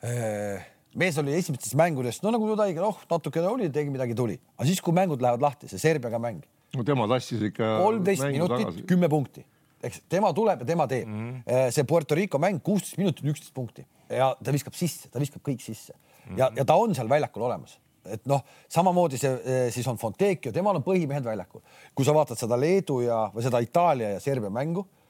[0.04, 4.68] äh, mees oli esimestes mängudes, no nagu ta noh, natukene oli, tegi midagi, tuli, aga
[4.68, 6.44] siis, kui mängud lähevad lahti, see Serbiaga mäng.
[6.76, 7.78] no tema tassis ikka.
[7.84, 9.46] kolmteist minutit, kümme punkti,
[9.84, 11.32] eks tema tuleb ja tema teeb mm.
[11.32, 11.72] -hmm.
[11.72, 15.62] see Puerto Rico mäng kuusteist minutit, üksteist punkti ja ta viskab sisse, ta viskab kõik
[15.62, 16.40] sisse mm -hmm.
[16.40, 20.52] ja, ja ta on seal väljakul olemas et noh, samamoodi see eh, siis on Fontecchio,
[20.52, 21.62] temal on põhimehed väljakul.
[21.96, 25.05] kui sa vaatad seda Leedu ja, või seda Itaalia ja Serbia mängu Äh,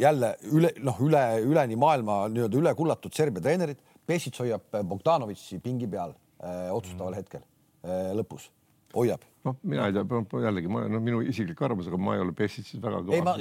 [0.00, 3.78] jälle üle noh, üle üleni maailma nii-öelda üle kullatud Serbia treenerid.
[4.06, 6.10] Pesic hoiab Bogdanovitši pingi peal
[6.42, 7.44] äh, otsustaval hetkel
[7.86, 8.48] äh, lõpus,
[8.96, 9.22] hoiab.
[9.46, 12.82] noh, mina ei tea, jällegi ma no minu isiklik arvamus, aga ma ei ole Pesicit
[12.82, 13.36] väga kõva.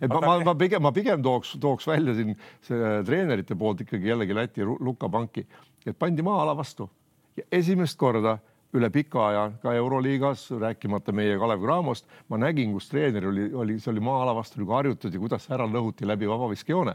[0.00, 2.36] et ma, ma, ma pigem, ma pigem tooks, tooks välja siin
[2.68, 5.46] treenerite poolt ikkagi jällegi Läti Luka panki,
[5.86, 6.90] et pandi maa-ala vastu
[7.36, 8.38] ja esimest korda
[8.74, 13.78] üle pika aja ka Euroliigas, rääkimata meie Kalev Cramost, ma nägin, kus treener oli, oli,
[13.80, 16.94] see oli maa-ala vastu nagu harjutati, kuidas ära lõhuti läbi vabaviskejoone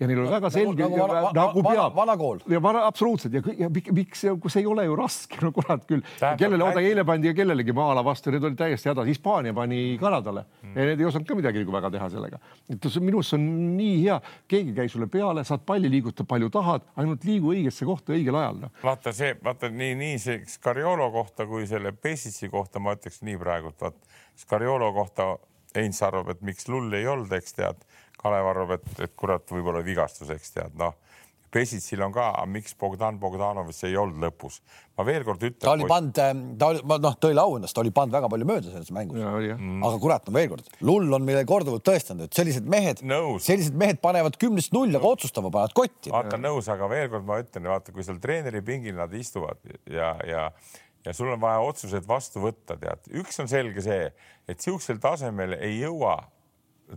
[0.00, 1.94] ja neil oli väga Nagu- selge nagu vana- nagu vana- peab.
[1.96, 2.38] vana kool.
[2.50, 6.02] ja vana absoluutselt ja, ja mik- miks, kus ei ole ju raske, no kurat küll.
[6.38, 10.72] Kellele, oota eile pandi kellelegi maa-ala vastu, need olid täiesti hädas, Hispaania pani Kanadale Mm.
[10.80, 12.38] ja need ei osanud ka midagi nagu väga teha sellega.
[12.70, 16.48] et minu arust see on nii hea, keegi käib sulle peale, saad palli liigutada palju
[16.50, 18.70] tahad, ainult liigu õigesse kohta õigel ajal noh.
[18.82, 23.36] vaata see, vaata nii, nii see Scariolo kohta kui selle Pesitsi kohta ma ütleks nii
[23.38, 23.94] praegu, et vaat
[24.36, 25.36] Scariolo kohta
[25.74, 27.76] Heinz arvab, et miks lull ei olnud, eks tead.
[28.24, 30.96] Kalev arvab, et, et kurat, võib-olla vigastus, eks tead, noh.
[31.54, 34.56] Pesitsil on ka, miks Bogdan Bogdanovitš ei olnud lõpus.
[34.98, 35.60] ma veel kord ütlen.
[35.62, 36.16] ta oli pannud,
[36.58, 39.22] ta oli, ma noh, tõele au ennast, ta oli pannud väga palju mööda selles mängus.
[39.22, 39.84] oli Mm.
[39.86, 43.04] aga kurat, no veel kord, Lull on meile korduvalt tõestanud, et sellised mehed,
[43.46, 46.10] sellised mehed panevad kümnest null, aga otsustama panevad kotti.
[46.14, 50.10] vaata nõus, aga veel kord ma ütlen, vaata, kui seal treeneri pingil nad istuvad ja,
[50.26, 50.48] ja,
[51.06, 54.10] ja sul on vaja otsused vastu võtta, tead, üks on selge see,
[54.50, 56.18] et siuksel tasemel ei jõua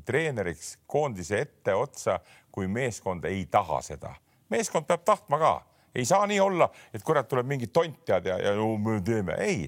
[0.06, 2.20] treeneriks koondise etteotsa,
[2.52, 4.16] kui meeskond ei taha seda.
[4.50, 8.38] meeskond peab tahtma ka, ei saa nii olla, et kurat, tuleb mingi tont tead ja,
[8.40, 9.68] ja no me teeme, ei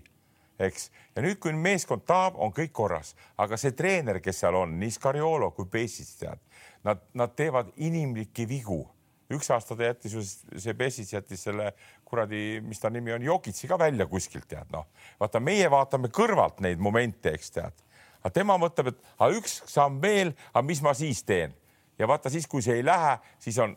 [0.59, 0.89] eks.
[1.15, 4.93] ja nüüd, kui meeskond tahab, on kõik korras, aga see treener, kes seal on, nii
[4.95, 6.41] Scariolo kui Pessis tead,
[6.87, 8.85] nad, nad teevad inimlikke vigu.
[9.29, 11.73] üks aasta ta jättis ju see Pessis jättis selle
[12.05, 14.87] kuradi, mis ta nimi on, Jokitsi ka välja kuskilt tead noh.
[15.19, 17.85] vaata, meie vaatame kõrvalt neid momente, eks tead.
[18.23, 21.55] Aga tema mõtleb, et aga üks samm veel, aga mis ma siis teen
[21.99, 23.75] ja vaata siis, kui see ei lähe, siis on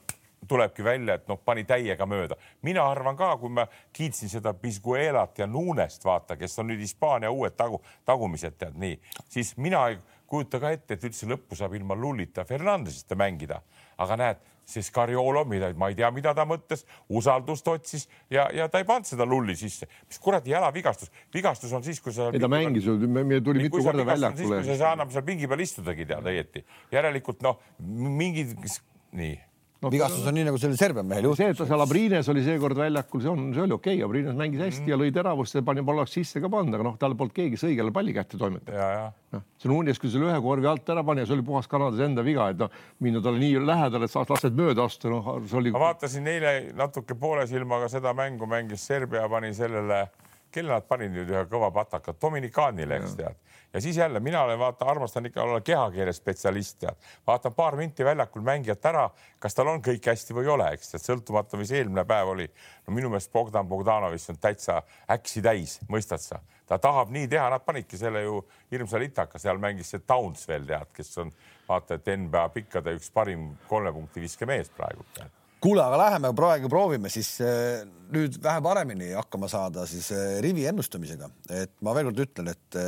[0.48, 2.37] tulebki välja, et noh, pani täiega mööda.
[2.62, 7.31] mina arvan ka, kui ma kiitsin seda Pisguelat ja Nunest, vaata, kes on nüüd Hispaania
[7.31, 11.74] uued tagu, tagumised, tead nii, siis mina ei kujuta ka ette, et üldse lõppu saab
[11.76, 13.61] ilma Lullita Fernandesita mängida.
[13.98, 18.68] Aga näed, see Scariolo, mida ma ei tea, mida ta mõtles, usaldust otsis ja, ja
[18.70, 19.88] ta ei pannud seda Lulli sisse.
[20.09, 22.31] mis kuradi jalavigastus, vigastus on siis, kui sa.
[22.33, 24.62] ei ta mängis ju, me tuli mitu korda väljakule.
[24.62, 26.64] siis, kui sa annab seal pingi peal istudagi tead õieti.
[26.94, 28.55] järelikult noh, mingid
[29.12, 29.35] nii
[29.83, 31.40] no, vigastus on nii nagu sellel Serbia mehel juhtus.
[31.42, 34.38] see, et ta seal Abrines oli seekord väljakul, see on, see oli okei okay., Abrines
[34.38, 34.92] mängis hästi mm.
[34.92, 37.95] ja lõi teravust ja pani poleks sisse ka panna, aga noh, tal polnud keegi õigele
[37.95, 39.18] palli kätte toimetanud.
[39.35, 42.07] noh, see Nunes, kui selle ühe korvi alt ära pani ja see oli puhas Kanadase
[42.07, 45.61] enda viga, et noh, minna talle nii lähedale, et sa lased mööda astuda, noh, see
[45.62, 45.75] oli.
[45.75, 50.05] ma vaatasin eile natuke poole silmaga seda mängu, mängis Serbia, pani sellele,
[50.53, 53.40] kelle nad panid nüüd ühe kõva pataka, Dominikaanile, eks tead
[53.72, 56.96] ja siis jälle mina olen, vaata, armastan ikka olla kehakeele spetsialist, tead.
[57.26, 60.94] vaatan paar minti väljakul mängijat ära, kas tal on kõik hästi või ei ole, eks,
[60.94, 62.48] et sõltumata, mis eelmine päev oli.
[62.87, 66.40] no minu meelest Bogdan Bogdanovitš on täitsa äksi täis, mõistad sa?
[66.66, 70.66] ta tahab nii teha, nad panidki selle ju hirmsa litaka, seal mängis see Towns veel
[70.66, 71.32] tead, kes on
[71.68, 75.04] vaata, et NBA pikkade üks parim kolme punkti viskemees praegu
[75.62, 80.66] kuule, aga läheme praegu proovime siis äh, nüüd vähe paremini hakkama saada siis äh, rivi
[80.70, 81.31] ennustamisega,
[81.62, 82.81] et ma veel kord ütlen, et,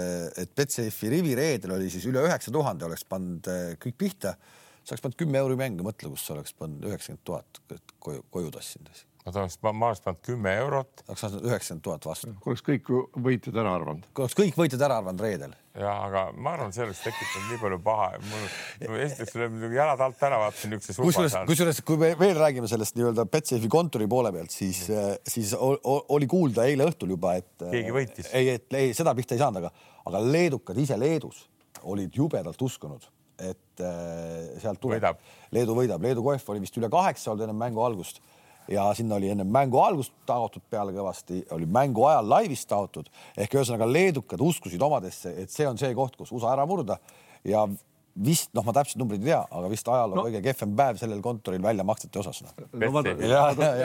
[0.42, 3.48] et Betsafe rivi reedel oli siis üle üheksa tuhande, oleks pannud
[3.82, 4.36] kõik pihta,
[4.82, 7.64] sa oleks pannud kümme euri mänge, mõtle, kus oleks pannud üheksakümmend tuhat
[8.02, 9.04] koju, koju tassinud.
[9.24, 11.04] Ma oleks pannud kümme eurot.
[11.08, 12.32] oleks saanud üheksakümmend tuhat vastu.
[12.44, 14.08] oleks kõik võitjad ära arvanud.
[14.18, 17.78] oleks kõik võitjad ära arvanud reedel ja aga ma arvan, see oleks tekitanud nii palju
[17.86, 18.10] paha.
[18.28, 21.08] mul esiteks lööb muidugi jalad alt ära, vaatasin niisuguse summa.
[21.08, 25.54] kusjuures, kusjuures, kui me veel räägime sellest nii-öelda Betsafe'i kontori poole pealt, siis mm., siis
[25.56, 28.30] oli kuulda eile õhtul juba, et keegi võitis.
[28.36, 29.72] ei, et ei, seda pihta ei saanud, aga,
[30.04, 31.46] aga leedukad ise Leedus
[31.88, 33.08] olid jubedalt uskunud,
[33.40, 35.18] et äh, sealt tuleb.
[35.54, 38.22] Leedu võidab, Leedu kohv oli vist üle kaheksa olnud enne mängu algust
[38.68, 43.10] ja sinna oli enne mängu algust taotud peale kõvasti, oli mängu ajal laivis taotud.
[43.36, 46.98] Ehk ühesõnaga leedukad uskusid omadesse, et see on see koht, kus USA ära murda.
[47.44, 47.66] Ja
[48.14, 50.24] vist noh, ma täpselt numbreid ei tea, aga vist ajaloo no.
[50.28, 52.52] kõige kehvem päev sellel kontoril väljamaksete osas no..
[52.78, 53.14] no vaata,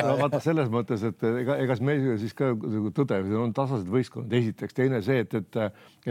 [0.06, 4.36] no, vaata selles mõttes, et ega, ega meil siis ka nagu tõde, on tasased võistkonnad,
[4.40, 5.60] esiteks, teine see, et, et,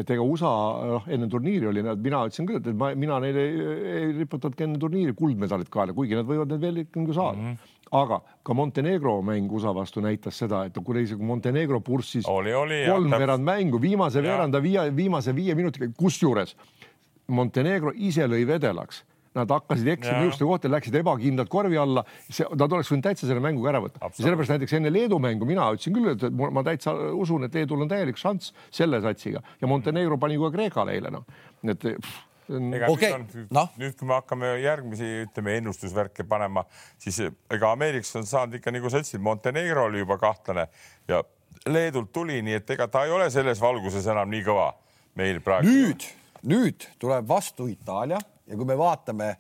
[0.03, 0.51] et ega USA
[0.97, 3.67] noh, enne turniiri oli, mina ütlesin küll, et ma, mina neile ei,
[4.01, 7.39] ei riputanudki enne turniiri kuldmedalit kaela, kuigi nad võivad need veel ikka nagu saada.
[7.39, 7.53] Mm.
[7.55, 13.45] -hmm aga ka Montenegro mäng USA vastu näitas seda, et kui isegi Montenegro purssis kolmveerand
[13.45, 16.57] mängu, viimase veeranda viimase viie minutiga, kusjuures
[17.29, 19.05] Montenegro ise lõi vedelaks.
[19.37, 22.03] Nad hakkasid eksima niisuguste kohta, läksid ebakindlalt korvi alla,
[22.49, 24.09] nad oleks võinud täitsa selle mängu ära võtta.
[24.17, 27.93] sellepärast näiteks enne Leedu mängu mina ütlesin küll, et ma täitsa usun, et Leedul on
[27.93, 29.45] täielik šanss selle satsiga.
[29.61, 31.29] Ja Montenegro pani kohe Kreekale eile noh,
[31.63, 33.13] et pff, okay.
[33.13, 33.67] nüüd, no.
[33.81, 36.65] nüüd, kui me hakkame järgmisi, ütleme ennustusvärke panema,
[37.01, 40.69] siis ega Ameerikast on saanud ikka nagu sa ütlesid, Montenegro oli juba kahtlane
[41.09, 41.23] ja
[41.69, 44.71] Leedult tuli, nii et ega ta ei ole selles valguses enam nii kõva
[45.19, 45.69] meil praegu.
[45.69, 46.07] nüüd,
[46.49, 49.33] nüüd tuleb vastu Itaalia ja kui me vaatame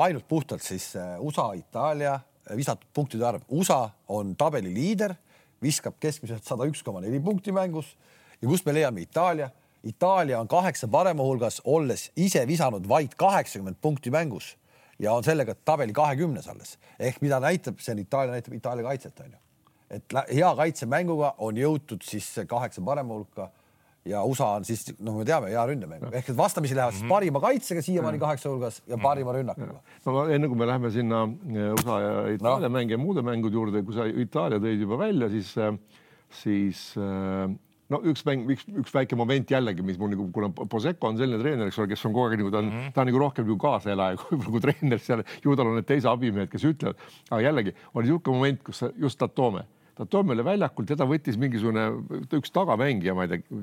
[0.00, 2.16] ainult puhtalt siis USA, Itaalia
[2.56, 5.14] visatud punktide arv, USA on tabeli liider
[5.62, 7.94] viskab keskmiselt sada üks koma neli punkti mängus
[8.40, 9.50] ja kust me leiame Itaalia?
[9.84, 14.54] Itaalia on kaheksa parema hulgas, olles ise visanud vaid kaheksakümmend punkti mängus
[14.98, 16.78] ja on sellega tabeli kahekümnes alles.
[16.98, 19.36] Ehk mida näitab, see on Itaalia näitab Itaalia kaitset onju,
[19.90, 23.50] et hea kaitsemänguga on jõutud siis kaheksa parema hulka
[24.08, 27.12] ja USA on siis, noh, me teame, hea ründemäng ehk et vastamisi lähevad siis mhm.
[27.12, 29.80] parima kaitsega siiamaani kaheksa hulgas ja parima rünnakuga.
[30.06, 32.74] no enne kui me läheme sinna eh, USA ja Itaalia no.
[32.78, 35.78] mänge ja muude mängude juurde, kui sa Itaalia tõid juba välja, siis, eh,
[36.42, 37.56] siis eh,
[37.94, 41.40] no üks mäng, üks, üks väike moment jällegi, mis mul nagu, kuna Poseko on selline
[41.42, 42.96] treener, eks ole, kes on kogu aeg nagu ta on mm, -hmm.
[42.96, 46.10] ta on nagu rohkem nagu kaaselaja kui nagu treener seal, ju tal on need teise
[46.10, 49.64] abimehed, kes ütlevad, aga jällegi oli niisugune moment, kus just Tatome.
[49.94, 51.84] Ta toob meile väljakult, teda võttis mingisugune
[52.34, 53.60] üks tagamängija, ma ei tea,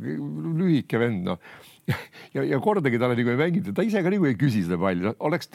[0.61, 1.41] lühike vend, noh.
[2.35, 5.11] ja, ja kordagi talle nagu ei mängitud, ta ise ka nagu ei küsi seda palli,
[5.19, 5.51] oleks,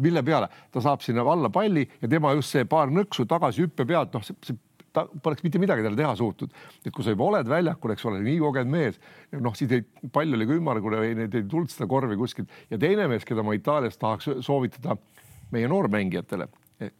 [0.00, 0.48] mille peale?
[0.72, 4.24] Ta saab sinna alla palli ja tema just see paar nõksu tagasi hüppe pealt, noh,
[4.24, 4.56] see
[4.96, 6.52] ta poleks mitte midagi talle teha suutnud.
[6.84, 9.00] et kui sa juba oled väljakul, eks ole, nii kogenud mees,
[9.36, 12.80] noh, siis ei, pall oli ka ümmargune või neid ei tulnud seda korvi kuskilt ja
[12.80, 14.96] teine mees, keda ma Itaalias tahaks soovitada
[15.52, 16.48] meie noormängijatele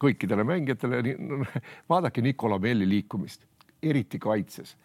[0.01, 1.01] kõikidele mängijatele,
[1.91, 3.45] vaadake Nicola Belli liikumist,
[3.83, 4.75] eriti kaitses.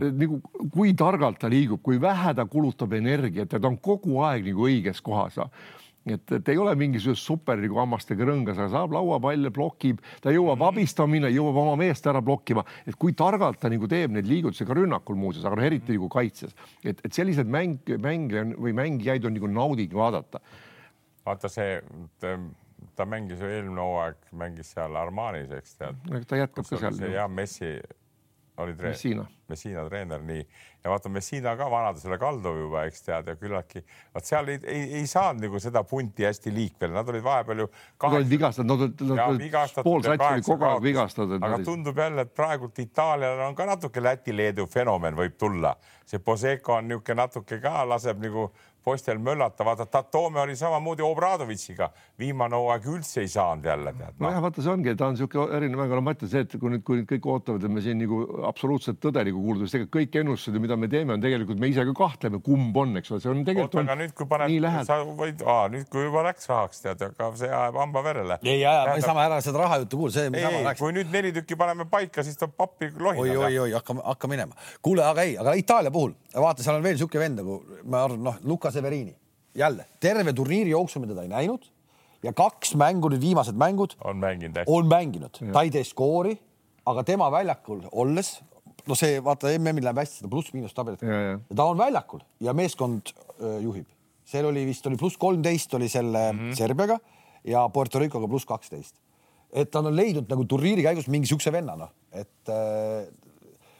[0.00, 0.40] nagu
[0.74, 4.66] kui targalt ta liigub, kui vähe ta kulutab energiat ja ta on kogu aeg nagu
[4.66, 5.38] õiges kohas
[6.06, 10.64] et, et ei ole mingisugust super nagu hammastega rõngas, aga saab lauapalle, blokib, ta jõuab
[10.68, 14.66] abistama minna, jõuab oma meest ära blokkima, et kui targalt ta nagu teeb neid liigutusi
[14.68, 19.24] ka rünnakul muuseas, aga no eriti nagu kaitses, et, et selliseid mäng, mänge või mängijaid
[19.24, 20.42] on nagu nauding vaadata.
[21.24, 21.80] vaata see
[22.94, 26.00] ta mängis ju eelmine hooaeg, mängis seal Armanis, eks tead.
[26.28, 27.12] ta jätkab ka seal.
[27.12, 27.76] ja Messi
[28.56, 29.26] oli treener.
[29.48, 30.44] Messina treener, nii.
[30.84, 33.80] Ja vaata, Messina ka vanadusele kaldub juba, eks tead, ja küllaltki,
[34.12, 37.68] vot seal ei, ei, ei saanud nagu seda punti hästi liikvele, nad olid vahepeal ju.
[38.04, 38.68] Nad olid vigastatud,
[39.08, 41.38] nad olid, pool satsi oli kogu aeg vigastatud.
[41.40, 45.72] aga tundub jälle, et praegult Itaalial on ka natuke Läti-Leedu fenomen võib tulla,
[46.04, 48.50] see Poseco on niisugune natuke ka laseb nagu
[48.84, 54.26] poistel möllata, vaata Tatome oli samamoodi Obradovitšiga, viimane hooaeg üldse ei saanud jälle tead no..
[54.26, 56.72] nojah, vaata, see ongi, ta on niisugune erinev mäng, aga ma ütlen see, et kui
[56.72, 59.94] nüüd, kui nüüd kõik ootavad, et me siin nagu absoluutselt tõde nagu kuulda, siis tegelikult
[59.96, 63.22] kõik ennustused, mida me teeme, on tegelikult me ise ka kahtleme, kumb on, eks ole,
[63.24, 63.78] see on tegelikult.
[63.80, 67.50] oota, aga nüüd, kui paned, sa võid, nüüd kui juba läks rahaks, tead, aga see
[67.50, 68.38] ajab hamba verele.
[68.42, 70.34] ei aja, me saame ära seda rahajuttu kuulda, see.
[70.34, 73.24] ei, ei, kui nüüd neli tükki paneme paika, siis tuleb pappi lohinada.
[73.24, 74.60] oi, oi, oi, hakkame, hakka minema.
[74.84, 76.12] kuule, aga ei, aga Itaalia puhul
[76.42, 77.58] vaata, seal on veel niisugune vend nagu
[77.90, 79.14] ma arvan, noh, Luka Severini.
[79.54, 81.70] Jälle terve turniiri jooksul me teda ei näinud
[82.24, 86.34] ja kaks mängu, nüüd viimased mängud on mänginud, on mänginud, ta ei tee skoori,
[86.88, 88.38] aga tema väljakul olles,
[88.88, 91.04] no see vaata MM-il läheb hästi seda pluss-miinus tabelit.
[91.54, 93.12] ta on väljakul ja meeskond
[93.62, 93.88] juhib,
[94.28, 96.56] seal oli vist oli pluss kolmteist oli selle mm -hmm.
[96.56, 96.98] Serbiaga
[97.44, 98.96] ja Puerto Ricoga pluss kaksteist.
[99.52, 102.50] et ta on leidnud nagu turniiri käigus mingi siukse venna, noh, et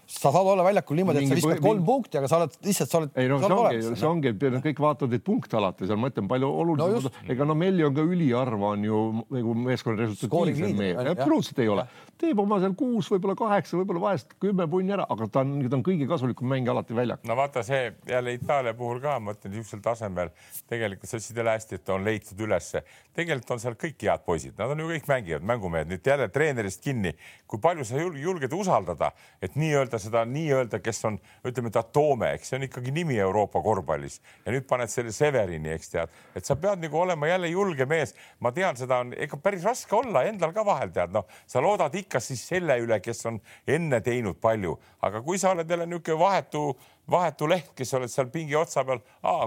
[0.06, 1.88] sa saad olla väljakul niimoodi, et sa viskad kolm mingi...
[1.88, 3.12] punkti, aga sa oled lihtsalt, sa oled.
[3.20, 6.28] ei no see ongi, see ongi, et kõik vaatavad neid punkte alati seal, ma ütlen,
[6.30, 7.12] palju olulisem no.
[7.34, 9.00] ega no Melli on ka üliharva on ju
[9.34, 11.86] nagu meeskonna resultatiivsem mees, absoluutselt ei ole.
[12.20, 15.78] teeb oma seal kuus, võib-olla kaheksa, võib-olla vahest kümme punni ära, aga ta on, ta
[15.78, 17.30] on kõige kasulikum mängija alati väljakul.
[17.30, 20.32] no vaata see jälle Itaalia puhul ka, ma ütlen niisugusel tasemel
[20.70, 22.84] tegelikult sa ütlesid jälle hästi, et on leitud ülesse.
[23.14, 26.82] tegelikult on seal kõik head poisid, nad on ju kõik mängijad, mängumehed, nüüd jälle treenerist
[26.84, 27.14] kinni,
[27.46, 32.58] kui palju sa julged usaldada, et nii-öelda seda nii-öelda, kes on, ütleme, Tatome, eks see
[32.58, 34.20] on ikkagi nimi Euroopa korvpallis.
[34.44, 38.14] Ja nüüd paned selle Severini, eks tead, et sa pead nagu olema jälle julge mees.
[38.40, 41.94] ma tean, seda on ikka päris raske olla endal ka vahel tead, noh, sa loodad
[41.94, 46.18] ikka siis selle üle, kes on enne teinud palju, aga kui sa oled jälle niisugune
[46.18, 46.64] vahetu
[47.10, 49.00] vahetu leht, kes oled seal pingi otsa peal,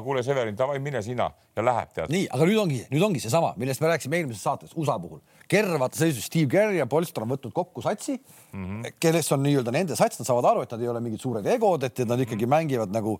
[0.06, 2.12] kuule, Severin, davai, mine sina ja läheb tead.
[2.14, 5.22] nii, aga nüüd ongi, nüüd ongi seesama, millest me rääkisime eelmises saates USA puhul.
[5.50, 9.00] Kerr, vaata seisus Steve Kerr ja Polster on võtnud kokku satsi mm, -hmm.
[9.00, 11.84] kellest on nii-öelda nende sats, nad saavad aru, et nad ei ole mingid suured egod,
[11.84, 12.56] et nad ikkagi mm -hmm.
[12.56, 13.20] mängivad nagu.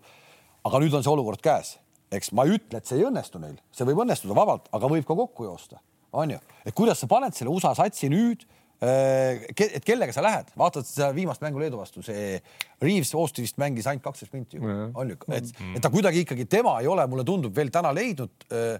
[0.64, 1.78] aga nüüd on see olukord käes,
[2.12, 5.06] eks ma ei ütle, et see ei õnnestu neil, see võib õnnestuda vabalt, aga võib
[5.06, 5.78] ka kokku joosta,
[6.12, 8.44] on ju, et kuidas sa paned selle USA satsi nüüd
[8.80, 12.36] et kellega sa lähed, vaatad seda viimast mängu Leedu vastu, see
[12.82, 15.74] Reaves Oosti vist mängis ainult kaksteist minti ju, on ju, et, mm.
[15.74, 18.78] et ta kuidagi ikkagi, tema ei ole, mulle tundub veel täna leidnud äh,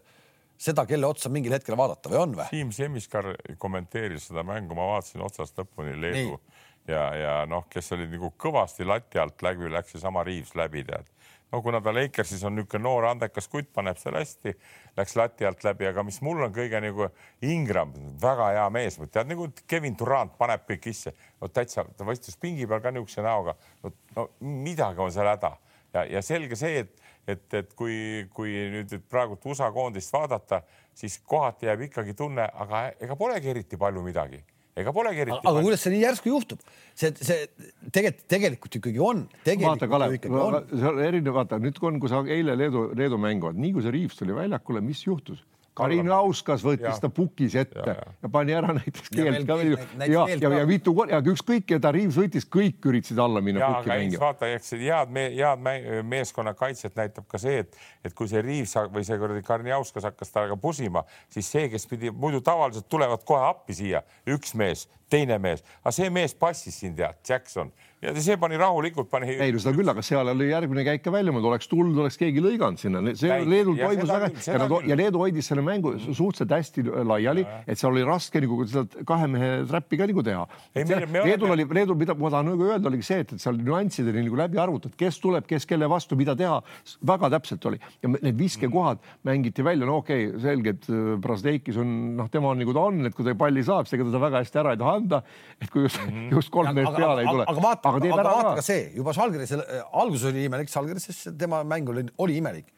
[0.59, 2.47] seda, kelle otsa mingil hetkel vaadata või on või?
[2.53, 6.63] Siim Semiskar kommenteeris seda mängu, ma vaatasin otsast lõpuni Leedu Nii.
[6.95, 11.11] ja, ja noh, kes oli nagu kõvasti lati alt läbi, läks seesama Reaves läbi, tead
[11.53, 14.55] no kuna ta Lakersis on niisugune noor andekas kutt, paneb seal hästi,
[14.99, 17.09] läks lati alt läbi, aga mis mul on kõige nagu
[17.47, 22.37] Ingram, väga hea mees, tead nagu Kevin Durant paneb kõik sisse, no täitsa, ta istus
[22.41, 25.55] pingi peal ka niisuguse näoga, no, no midagi on seal häda.
[25.95, 30.61] Ja, ja selge see, et, et, et kui, kui nüüd praegult USA koondist vaadata,
[30.95, 34.43] siis kohati jääb ikkagi tunne, aga ega polegi eriti palju midagi
[34.83, 35.41] ega polegi eriti.
[35.51, 36.63] aga kuidas see nii järsku juhtub?
[36.95, 37.47] see, see
[37.95, 39.27] tegelikult, tegelikult ikkagi on.
[39.65, 43.75] vaata, Kalev, see on erinev, vaata nüüd on, kui sa eile Leedu, Leedu mängu, nii
[43.77, 45.45] kui see Riivs tuli väljakule, mis juhtus?
[45.79, 46.97] Karin Auskas võttis ja.
[47.03, 48.15] ta pukis ette ja, ja.
[48.25, 49.77] ja pani ära näiteks keelt ka veel.
[49.77, 53.71] ja, ja, ja, ja mitu korda, aga ükskõik keda Riivs võttis, kõik üritasid alla minna
[53.79, 58.77] vaata, eks head me,, head me, meeskonnakaitset näitab ka see, et, et kui see Riivs
[58.93, 63.25] või see kuradi Karin Auskas hakkas temaga pusima, siis see, kes pidi muidu tavaliselt tulevad
[63.29, 67.73] kohe appi siia, üks mees, teine mees, aga see mees passis siin tead, Jackson
[68.03, 69.35] ja see pani rahulikult, pani.
[69.43, 72.43] ei no seda küll, aga seal oli järgmine käik ka välja oleks tulnud, oleks keegi
[72.45, 73.49] lõiganud sinna, see Käik.
[73.51, 77.93] Leedul toimus väga ja, nad, ja Leedu hoidis selle mängu suhteliselt hästi laiali, et seal
[77.93, 80.45] oli raske nagu seda kahe mehe trappi ka nagu teha.
[80.79, 84.25] Leedul oli, Leedul, mida ma tahan nagu öelda, oligi see, et, et seal nüansid oli
[84.29, 86.61] nagu läbi arvutatud, kes tuleb, kes kelle vastu, mida teha,
[87.09, 91.79] väga täpselt oli ja need viskekohad mängiti välja, no okei okay,, selge, et äh, Brasdeikis
[91.83, 94.23] on noh, tema on nagu ta on, et kui ta palli saab, siis ega ta
[94.23, 95.23] väga hästi ära ei taha anda.
[95.59, 97.47] et kui just, mm just kolm meest peale ei tule.
[97.49, 98.65] aga vaata, aga teeb ära ka.
[98.65, 102.69] see juba Žalgiris äh, alguses oli imelik, Žalgiris tema mäng oli, oli imelik,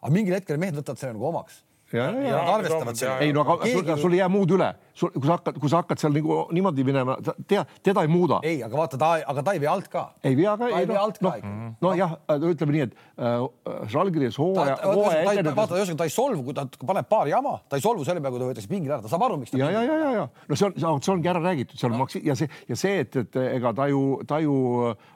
[0.00, 1.64] aga mingil hetkel mehed võtavad selle nagu omaks.
[1.90, 3.16] Ja, ja, ja, arvestavad selle.
[3.26, 5.82] ei no aga sul, sul ei jää muud üle, sul, kui sa hakkad, kui sa
[5.82, 7.16] hakkad seal nagu niimoodi minema,
[7.48, 8.40] tea, teda ei muuda.
[8.46, 10.04] ei, aga vaata, ta, aga ta ei vee alt ka.
[10.24, 10.70] ei vea ka.
[10.70, 11.52] ta ei vee alt ka ikka.
[11.84, 12.16] nojah,
[12.50, 15.56] ütleme nii, et äh, Žalgiris hooaja, hooaja edenedes.
[15.58, 18.36] vaata, ühesõnaga ta ei solvu, kui ta paneb paar jama, ta ei solvu selle peale,
[18.36, 19.60] kui ta võetakse pingile ära, ta saab aru, miks ta.
[19.60, 22.36] ja, ja, ja, ja, ja no see on, see ongi ära räägitud, seal maksi- ja
[22.38, 24.56] see ja see, et, et ega ta ju, ta ju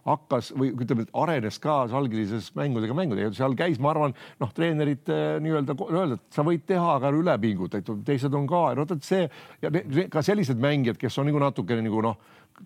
[0.07, 5.09] hakkas või ütleme, et arenes ka Žalgirises mängudega mängudega, seal käis, ma arvan, noh, treenerid
[5.45, 9.25] nii-öelda öelda, et sa võid teha, aga üle pingutatud, teised on ka, no vot see
[9.63, 9.71] ja
[10.13, 12.19] ka sellised mängijad, kes on nagu natukene nagu noh,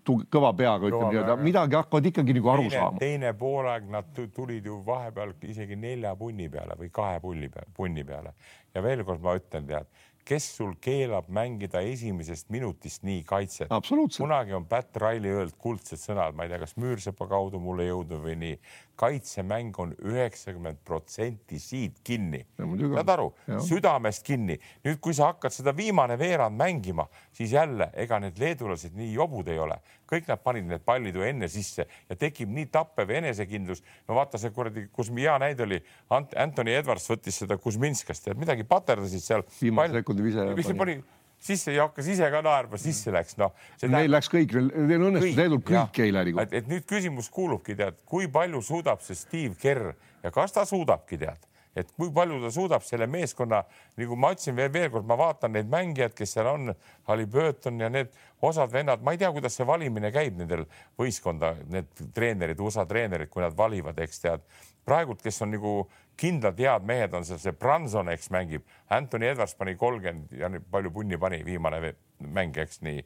[0.05, 3.01] kõva peaga ütleme nii-öelda, midagi hakkavad ikkagi nagu aru teine, saama.
[3.01, 8.05] teine poolaeg nad tulid ju vahepeal isegi nelja punni peale või kahe pulli peale, punni
[8.05, 8.35] peale
[8.75, 9.89] ja veel kord ma ütlen, tead
[10.29, 13.71] kes sul keelab mängida esimesest minutist nii kaitset.
[14.17, 18.21] kunagi on Pat Riley öelnud kuldsed sõnad, ma ei tea, kas Müürsepa kaudu mulle jõudnud
[18.27, 18.59] või nii.
[18.99, 22.45] Kaitsemäng on üheksakümmend protsenti siit kinni.
[22.57, 23.29] saad aru,
[23.67, 24.59] südamest kinni.
[24.85, 29.47] nüüd, kui sa hakkad seda viimane veerand mängima, siis jälle, ega need leedulased nii jobud
[29.47, 29.79] ei ole.
[30.09, 33.83] kõik nad panid need pallid ju enne sisse ja tekib nii tappev enesekindlus.
[34.07, 35.79] no vaata see kuradi, kus hea näide oli,
[36.09, 39.47] Anthony Edwards võttis seda Kuzminskast, tead midagi paterdasid seal.
[39.61, 43.53] viimase sekundi sekundib sisse ja hakkas ise ka naerma, sisse läks, noh.
[43.87, 46.47] Neil läks kõik, neil õnnestus Leedul kõik eile nagu.
[46.51, 51.19] et nüüd küsimus kuulubki, tead, kui palju suudab see Steve Kerr ja kas ta suudabki,
[51.21, 51.47] tead,
[51.79, 53.61] et kui palju ta suudab selle meeskonna,
[53.99, 56.73] nagu ma ütlesin veel, veel kord, ma vaatan neid mängijaid, kes seal on,
[57.07, 58.11] Halliburton ja need
[58.45, 60.65] osad vennad, ma ei tea, kuidas see valimine käib nendel
[60.99, 64.43] võistkonda, need treenerid, USA treenerid, kui nad valivad, eks tead
[64.85, 65.73] praegult, kes on nagu
[66.19, 68.65] kindlad head mehed, on seal see Branson, eks mängib,
[68.95, 73.03] Anthony Edwards pani kolmkümmend ja palju punni pani viimane mäng, eks nii.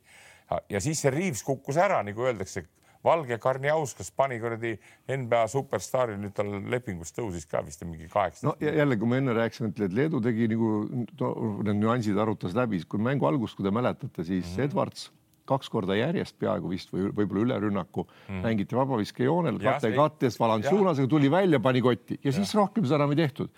[0.69, 2.65] ja siis see Reaves kukkus ära, nagu öeldakse,
[3.03, 4.73] valge Karniauskas pani kuradi
[5.11, 8.47] NBA superstaari, nüüd tal lepingust tõusis ka vist mingi kaheksa.
[8.47, 10.71] no jälle, kui ma enne rääkisin, et Leedu tegi nagu
[11.19, 11.33] no,
[11.67, 14.69] need nüansid arutas läbi, kui mängu algust, kui te mäletate, siis mm -hmm.
[14.69, 15.11] Edwards
[15.49, 18.39] kaks korda järjest peaaegu vist või võib-olla ülerünnaku mm.
[18.45, 22.35] mängiti vabaviskejoonel, kate kattes, Valanciunasega tuli välja, pani kotti ja, ja.
[22.39, 23.51] siis rohkem seda enam ei tehtud.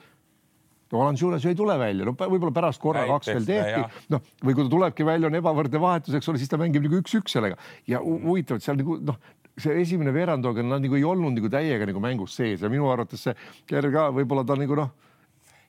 [0.96, 4.68] Valanciunas ju ei tule välja, no võib-olla pärast korra kaks veel tehti, noh, või kui
[4.68, 7.58] ta tulebki välja, on ebavõrdne vahetus, eks ole, siis ta mängib nagu üks-üks sellega
[7.90, 9.18] ja huvitav, et seal nagu noh,
[9.60, 12.90] see esimene veerand hooga nad nagu ei olnud nagu täiega nagu mängus sees ja minu
[12.92, 13.36] arvates see
[13.70, 14.92] Kerr ka võib-olla ta nagu noh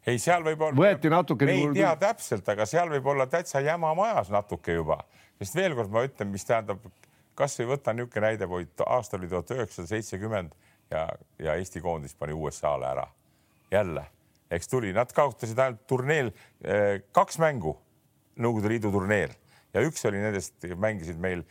[0.06, 0.78] ei, seal võib olla.
[0.78, 1.48] võeti natuke.
[1.50, 1.76] ei nagu...
[1.76, 5.00] tea täpselt, aga seal võib olla täitsa jäma majas natuke juba
[5.40, 6.84] sest veel kord ma ütlen, mis tähendab,
[7.36, 8.48] kasvõi võta niisugune näide,
[8.86, 10.54] aasta oli tuhat üheksasada seitsekümmend
[10.90, 11.06] ja,
[11.38, 13.06] ja Eesti koondis pani USA-le ära.
[13.70, 14.06] jälle,
[14.50, 16.32] eks tuli, nad kaotasid ainult turneel
[16.64, 17.76] eh, kaks mängu,
[18.36, 19.30] Nõukogude Liidu turneel
[19.72, 21.44] ja üks oli nendest, mängisid meil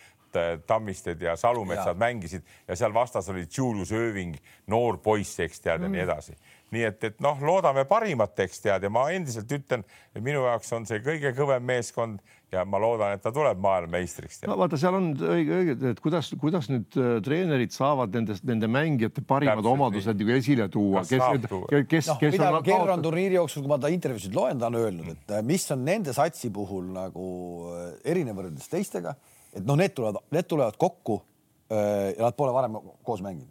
[0.68, 2.00] Tammisted ja Salumetsad ja.
[2.00, 4.36] mängisid ja seal vastas oli Julius Ööving,
[4.68, 5.86] noor poiss, eks tead mm.
[5.86, 6.04] ja nii mm.
[6.04, 6.36] edasi
[6.76, 10.74] nii et, et noh, loodame parimat, eks tead, ja ma endiselt ütlen, et minu jaoks
[10.76, 12.22] on see kõige kõvem meeskond
[12.56, 14.42] ja ma loodan, et ta tuleb maailmameistriks.
[14.48, 18.70] no vaata, seal on õige, õige, et kuidas, kuidas nüüd äh, treenerid saavad nendest, nende
[18.72, 22.60] mängijate parimad Täpselt, omadused nagu esile tuua, kes, kes, kes no,, kes mida on.
[22.66, 25.68] Kerr on turniiri jooksul, kui ma ta intervjuusid loen, ta on öelnud, et äh, mis
[25.76, 27.28] on nende satsi puhul nagu
[27.74, 29.16] äh, erinev võrreldes teistega,
[29.56, 31.22] et noh, need tulevad, need tulevad kokku
[31.66, 33.50] ja nad pole varem koos mänginud.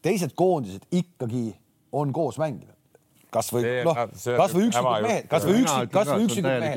[0.00, 1.50] teised koondised ikkagi
[1.92, 2.72] on koos mänginud
[3.30, 3.94] kasvõi noh,
[4.40, 6.74] kasvõi üksikud mehed, kasvõi üksik, kasvõi üksikud mehed,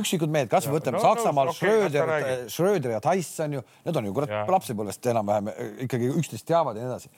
[0.00, 2.12] üksikud mehed, kasvõi võtame Saksamaal Schröder,
[2.52, 5.50] Schröder ja Tyson ju, need on ju kurat lapsepõlvest enam-vähem
[5.86, 7.10] ikkagi üksteist teavad ja nii edasi.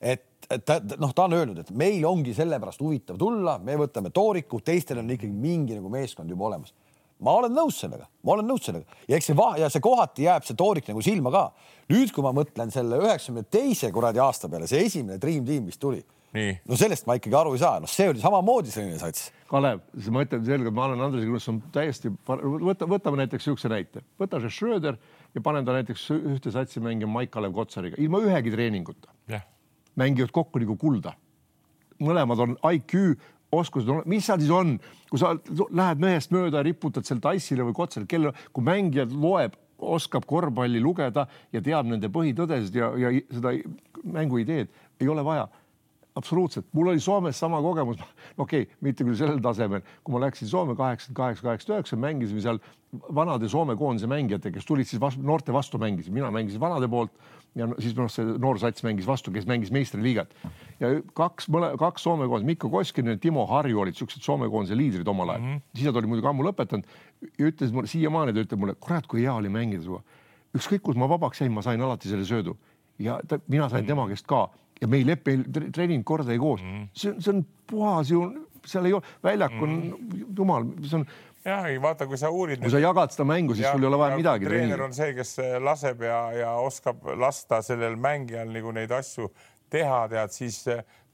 [0.00, 0.24] et,
[0.66, 4.98] ta noh, ta on öelnud, et meil ongi sellepärast huvitav tulla, me võtame tooriku, teistel
[5.00, 6.74] on ikkagi mingi nagu meeskond juba olemas.
[7.24, 10.26] ma olen nõus sellega, ma olen nõus sellega ja eks see va- ja see kohati
[10.26, 11.44] jääb see toorik nagu silma ka.
[11.88, 15.78] nüüd, kui ma mõtlen selle üheksakümne teise kuradi aasta peale, see esimene Dream Team, mis
[15.78, 16.02] tuli.
[16.66, 19.28] No sellest ma ikkagi aru ei saa, noh, see oli samamoodi selline sats.
[19.50, 24.02] Kalev, ma ütlen selgelt, ma olen Andresega nõus, on täiesti, võta, võtame näiteks niisuguse näite,
[24.18, 24.98] võta see Schröder
[25.36, 29.14] ja pane ta näiteks ühte satsi mängima Maik-Kalev Kotsariga ilma ühegi treeninguta.
[29.30, 29.46] Yeah..
[29.94, 31.14] mängivad kokku nagu kulda.
[32.02, 33.14] mõlemad on IQ,
[33.54, 34.78] oskused, mis seal siis on,
[35.10, 35.36] kui sa
[35.70, 40.80] lähed mehest mööda ja riputad seal Tassile või Kotsale, kelle, kui mängija loeb, oskab korvpalli
[40.82, 43.54] lugeda ja teab nende põhitõdesid ja, ja seda
[44.02, 45.46] mänguideed, ei ole vaja
[46.14, 47.98] absoluutselt, mul oli Soomes sama kogemus,
[48.38, 52.44] okei okay,, mitte küll sellel tasemel, kui ma läksin Soome kaheksakümmend kaheksa, kaheksakümmend üheksa, mängisime
[52.44, 52.60] seal
[53.14, 57.14] vanade Soome koondise mängijatega, kes tulid siis vastu, noorte vastu mängisid, mina mängisin vanade poolt
[57.58, 60.32] ja siis noh, see noor sats mängis vastu, kes mängis meistriliigat.
[60.80, 61.48] Ja kaks,
[61.80, 65.42] kaks Soome koondist, Mikko Koskinen ja Timo Harju olid siuksed Soome koondise liidrid omal ajal.
[65.42, 65.54] Mm.
[65.54, 65.62] -hmm.
[65.74, 66.86] siis nad olid muidugi ammu lõpetanud
[67.38, 70.02] ja ütles mulle siiamaani, ta ütleb mulle, kurat, kui hea oli mängida sinuga.
[70.54, 72.56] ükskõik, kus ma vabaks jäin, ma sain alati selle söödu.
[72.98, 74.48] Ja ta, mina sain tema käest ka
[74.80, 76.88] ja me ei lepi treeninud kordagi koos mm..
[76.96, 78.24] see, see on puhas ju,
[78.66, 80.26] seal ei ole, väljak on mm.
[80.36, 81.06] jumal, see on.
[81.44, 82.62] jah, ei vaata, kui sa uurid.
[82.62, 84.48] kui sa jagad seda mängu, siis ja, sul ei ole vaja midagi.
[84.50, 89.30] treener on see, kes laseb ja, ja oskab lasta sellel mängijal nagu neid asju
[89.74, 90.62] teha, tead, siis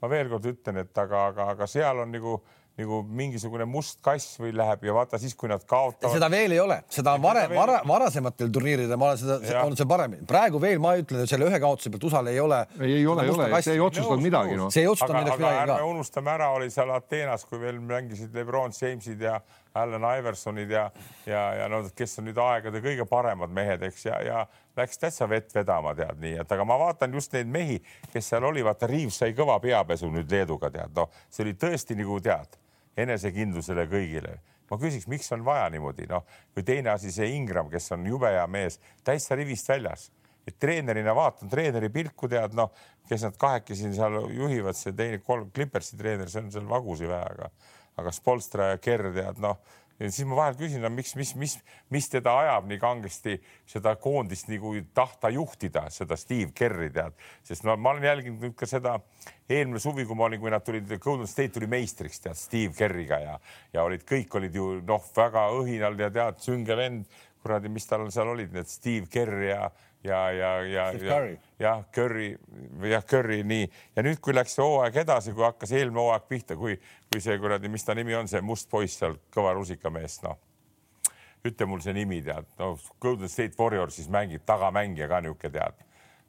[0.01, 2.41] ma veel kord ütlen, et aga, aga, aga seal on nagu
[2.81, 6.15] nagu mingisugune must kass või läheb ja vaata siis, kui nad kaotavad.
[6.15, 9.89] seda veel ei ole, seda on varem, vara, varasematel turniiridel ma olen seda, on see
[9.91, 10.27] paremini.
[10.31, 12.61] praegu veel ma ütlen, et selle ühe kaotuse pealt USA-l ei ole.
[12.81, 14.71] ei, ei ole, ei ole, see ei otsustanud midagi no..
[14.75, 15.81] see ei otsustanud midagi ka.
[15.91, 19.41] unustame ära, oli seal Ateenas, kui veel mängisid Lebron Jamesid ja
[19.75, 20.91] Allan Iversonid ja,
[21.27, 24.41] ja, ja no kes on nüüd aegade kõige paremad mehed, eks ja, ja
[24.77, 27.79] läks täitsa vett vedama, tead nii, et aga ma vaatan just neid mehi,
[28.13, 31.99] kes seal oli, vaata Riiv sai kõva peapesu nüüd Leeduga, tead, noh, see oli tõesti
[31.99, 32.59] nagu tead
[33.05, 34.39] enesekindlusele kõigile.
[34.71, 36.23] ma küsiks, miks on vaja niimoodi, noh,
[36.55, 40.11] või teine asi, see Ingram, kes on jube hea mees, täitsa rivist väljas,
[40.47, 42.71] et treenerina vaatan treeneri pilku, tead noh,
[43.09, 47.35] kes nad kahekesi seal juhivad, see teine kolm Clippersi treener, see on seal vagusi vähe,
[47.35, 47.51] aga,
[47.99, 49.59] aga Spolstra ja Kerr tead noh
[50.01, 51.57] ja siis ma vahel küsin, miks, mis, mis,
[51.93, 53.37] mis teda ajab nii kangesti
[53.69, 58.57] seda koondist nagu tahta juhtida, seda Steve Kerri tead, sest no ma olen jälginud nüüd
[58.59, 58.97] ka seda
[59.51, 63.21] eelmine suvi, kui ma olin, kui nad tulid, Golden State tuli meistriks tead Steve Kerriga
[63.21, 63.37] ja,
[63.75, 68.09] ja olid, kõik olid ju noh, väga õhinal ja tead, sünge vend, kuradi, mis tal
[68.13, 69.71] seal olid, need Steve Kerr ja
[70.05, 72.39] ja, ja, ja, ja jah, Curry,
[72.91, 76.57] jah, Curry nii ja nüüd, kui läks see hooaeg edasi, kui hakkas eelmine hooaeg pihta,
[76.57, 76.79] kui,
[77.11, 80.41] kui see kuradi, mis ta nimi on, see must poiss seal, kõva rusikamees, noh.
[81.45, 85.87] ütle mul see nimi tead, no Golden State Warriorsis mängib tagamängija ka niisugune tead,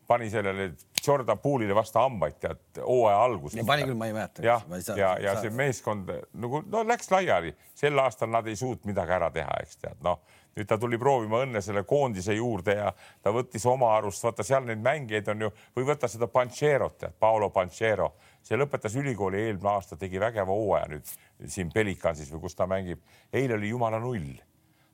[0.07, 3.63] pani sellele Jordan Poole'ile vastu hambaid tead, hooaja alguses.
[3.67, 4.43] pani küll, ma ei mäleta.
[4.43, 8.91] jah, ja, ja, ja see meeskond nagu no läks laiali, sel aastal nad ei suutnud
[8.91, 10.19] midagi ära teha, eks tead, noh
[10.55, 12.91] nüüd ta tuli proovima õnne selle koondise juurde ja
[13.23, 17.49] ta võttis oma arust, vaata seal neid mängijaid on ju, või võta seda Pancherot, Paolo
[17.55, 18.11] Panchero,
[18.43, 21.13] see lõpetas ülikooli eelmine aasta, tegi vägeva hooaja nüüd
[21.47, 22.99] siin Pelicansis või kus ta mängib.
[23.33, 24.33] eile oli jumala null.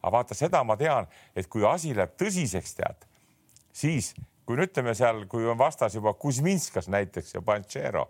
[0.01, 3.08] aga vaata, seda ma tean, et kui asi läheb tõsiseks, tead,
[3.74, 4.14] siis
[4.45, 8.08] kui no ütleme seal, kui on vastas juba Kuzminskas näiteks ja Panchero,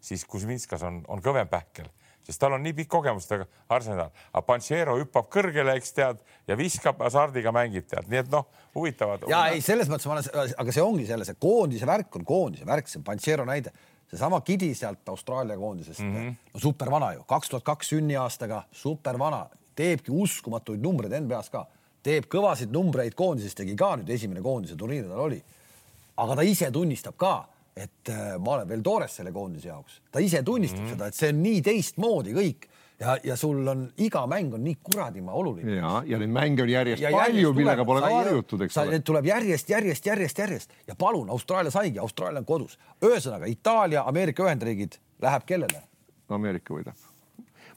[0.00, 1.88] siis Kuzminskas on, on kõvem pähkel
[2.26, 3.28] sest tal on nii pikk kogemus,
[3.68, 8.46] Arsenal, aga Panchero hüppab kõrgele, eks tead, ja viskab hasardiga mängib tead, nii et noh,
[8.74, 9.26] huvitavad.
[9.30, 12.68] ja ei, selles mõttes ma olen, aga see ongi selle, see koondise värk on koondise
[12.68, 13.74] värk, see on Panchero näide,
[14.10, 16.34] seesama Kidi sealt Austraalia koondisest mm, -hmm.
[16.54, 21.66] no supervana ju, kaks tuhat kaks sünniaastaga, supervana, teebki uskumatuid numbreid NBA-s ka,
[22.02, 25.42] teeb kõvasid numbreid koondisest, tegi ka nüüd esimene koondise turniir tal oli.
[26.16, 30.20] aga ta ise tunnistab ka et äh, ma olen veel toores selle koondise jaoks, ta
[30.20, 30.96] ise tunnistab mm -hmm.
[30.96, 32.68] seda, et see on nii teistmoodi kõik
[33.00, 35.76] ja, ja sul on iga mäng on nii kuradima oluline.
[35.76, 39.00] ja, ja neid mänge on järjest ja palju, millega pole ka harjutud, eks ole.
[39.00, 42.78] Tuleb järjest, järjest, järjest, järjest ja palun, Austraalia saigi, Austraalia on kodus.
[43.04, 45.82] ühesõnaga Itaalia, Ameerika Ühendriigid läheb kellele?
[46.28, 47.08] Ameerika võidab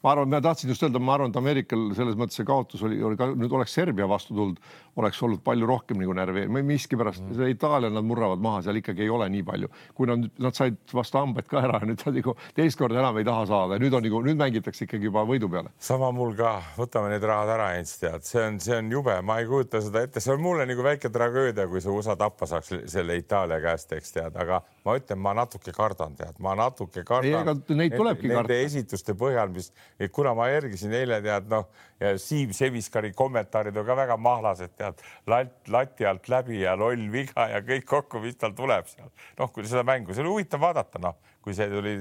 [0.05, 2.99] ma arvan, ma tahtsin just öelda, ma arvan, et Ameerikal selles mõttes see kaotus oli,
[3.03, 4.59] oli ka nüüd oleks Serbia vastu tulnud,
[4.95, 7.35] oleks olnud palju rohkem nagu närvi, miskipärast mm.
[7.35, 10.77] see Itaalia nad murravad maha, seal ikkagi ei ole nii palju, kui nad, nad said
[10.95, 14.05] vastu hambaid ka ära nüüd nad nagu teist korda enam ei taha saada, nüüd on
[14.05, 15.73] nagu nüüd mängitakse ikkagi juba võidu peale.
[15.83, 19.39] sama mul ka, võtame need rahad ära, Heinz, tead, see on, see on jube, ma
[19.41, 22.71] ei kujuta seda ette, see on mulle nagu väike tragöödia, kui see USA tappa saaks
[22.91, 27.27] selle Itaalia käest, eks tead, aga ma ütlen, ma natuke kardan, tead, ma natuke kardan.
[27.27, 28.45] ei, aga neid tulebki karta.
[28.45, 29.71] Nende esituste põhjal, mis
[30.15, 31.67] kuna ma järgisin eile tead noh
[31.99, 37.07] ja Siim Seviskari kommentaarid on ka väga mahlased, tead lat, lati alt läbi ja loll
[37.11, 39.11] viga ja kõik kokku, mis tal tuleb seal.
[39.39, 41.97] noh, kui seda mängu, see oli huvitav vaadata, noh, kui see tuli,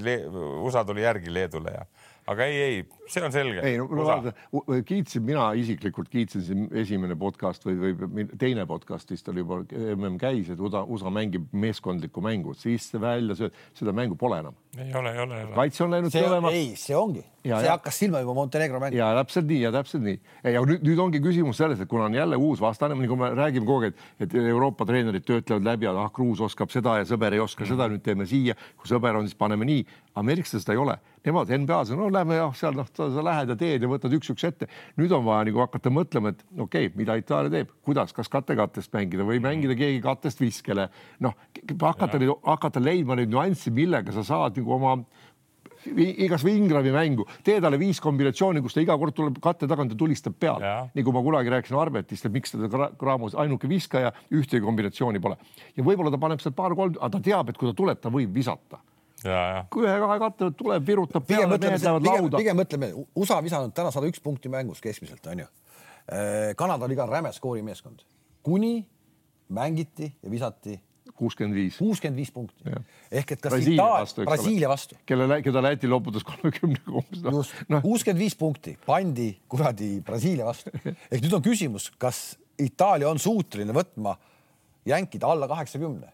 [0.65, 1.87] USA tuli järgi Leedule ja
[2.31, 2.77] aga ei, ei,
[3.11, 3.61] see on selge.
[3.69, 4.33] ei no, no vaata,
[4.89, 10.17] kiitsin mina isiklikult kiitsin siin esimene podcast või, või teine podcast vist oli juba mm
[10.21, 13.37] käis, et USA, USA mängib meeskondlikku mängu, siis see välja,
[13.77, 14.57] seda mängu pole enam.
[14.79, 15.55] ei ole, ei ole, ei ole.
[15.59, 16.53] kaitse on läinud põlema.
[16.57, 17.75] ei, see ongi, see ja.
[17.75, 18.97] hakkas silma juba Montenegro mäng.
[18.97, 20.21] ja täpselt nii ja täpselt nii.
[20.57, 23.69] ja nüüd, nüüd ongi küsimus selles, et kuna on jälle uus vastane, nagu me räägime
[23.69, 27.45] kogu aeg, et, et Euroopa treenerid töötlevad läbi, ah, Kruus oskab seda ja sõber ei
[27.45, 27.73] oska mm.
[27.75, 29.85] seda, nüüd teeme siia, kui sõber on, siis paneme nii.
[30.21, 33.85] ameeriklastel seda ei ole, nemad NBA-s no lähme jah, seal noh, sa lähed ja teed
[33.85, 34.69] ja võtad üks-üks ette.
[35.01, 38.93] nüüd on vaja nagu hakata mõtlema, et okei okay,, mida Itaalia teeb, kuidas, kas kate-kattest
[38.95, 40.89] mängida või mängida keegi kattest viskele.
[41.25, 41.37] noh,
[41.81, 44.99] hakata, hakata leidma neid nüansse, millega sa saad nagu oma
[45.85, 49.99] kasvõi Ingrami mängu, tee talle viis kombinatsiooni, kus ta iga kord tuleb katte tagant ja
[50.01, 50.89] tulistab peale.
[50.95, 55.37] nagu ma kunagi rääkisin Arbetist, et miks ta Graamos ainuke viskaja, ühtegi kombinatsiooni pole.
[55.77, 58.33] ja võib-olla ta paneb sealt paar-kolm, aga ta teab, et kui ta tuleb, ta võib
[58.33, 58.94] visata kui
[59.25, 62.41] ühe-kahe katte tuleb, virutab peale, mehed lähevad lauda.
[62.41, 65.47] pigem mõtleme, USA visanud täna sada üks punkti mängus keskmiselt onju.
[66.05, 68.05] Äh, Kanada oli ka räme skoorimeeskond,
[68.45, 68.77] kuni
[69.55, 70.77] mängiti ja visati
[71.15, 71.79] kuuskümmend viis.
[71.79, 72.65] kuuskümmend viis punkti.
[73.13, 74.97] ehk et kas vastu, Brasiilia vastu.
[75.07, 77.37] kelle, keda Läti loputas kolmekümnega umbes no..
[77.39, 80.73] just no., kuuskümmend viis punkti pandi kuradi Brasiilia vastu.
[81.13, 82.25] ehk nüüd on küsimus, kas
[82.61, 84.15] Itaalia on suuteline võtma
[84.87, 86.13] jänkida alla kaheksakümne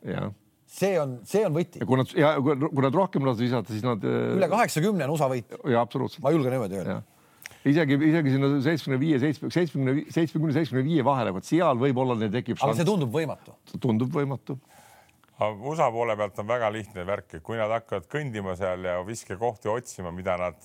[0.71, 1.81] see on, see on võti.
[1.83, 4.05] ja kui nad ja kui nad rohkem lasevad visata, siis nad.
[4.07, 5.57] Äh, üle kaheksakümne on USA võit.
[5.73, 6.23] ja absoluutselt.
[6.25, 6.99] ma julgen niimoodi öelda.
[7.69, 12.35] isegi, isegi sinna seitsmekümne viie, seitsme, seitsmekümne, seitsmekümne, seitsmekümne viie vahele, vot seal võib-olla neil
[12.35, 12.61] tekib.
[12.61, 13.57] aga see tundub võimatu.
[13.79, 14.59] tundub võimatu.
[15.41, 19.71] USA poole pealt on väga lihtne värk, et kui nad hakkavad kõndima seal ja viskekohti
[19.73, 20.59] otsima, mida nad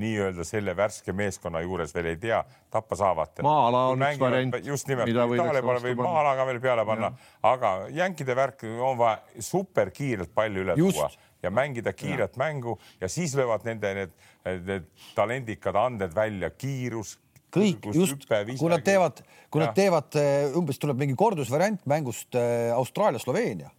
[0.00, 2.38] nii-öelda selle värske meeskonna juures veel ei tea,
[2.72, 3.42] tappa saavad.
[3.44, 4.56] maa-ala on üks variant.
[4.64, 7.12] just nimelt, Itaalia peale võib maa-ala ka veel peale panna,
[7.42, 10.96] aga jänkide värk on vaja superkiirelt palju üle just.
[10.96, 11.10] tuua
[11.42, 12.38] ja mängida kiiret ja.
[12.44, 14.16] mängu ja siis löövad nende need,
[14.64, 17.18] need talendikad anded välja, kiirus,
[17.52, 18.26] kõik just,
[18.58, 19.20] kui nad teevad,
[19.50, 19.68] kui ja.
[19.68, 23.70] nad teevad, eh, umbes tuleb mingi kordusvariant mängust eh, Austraalia-Sloveenia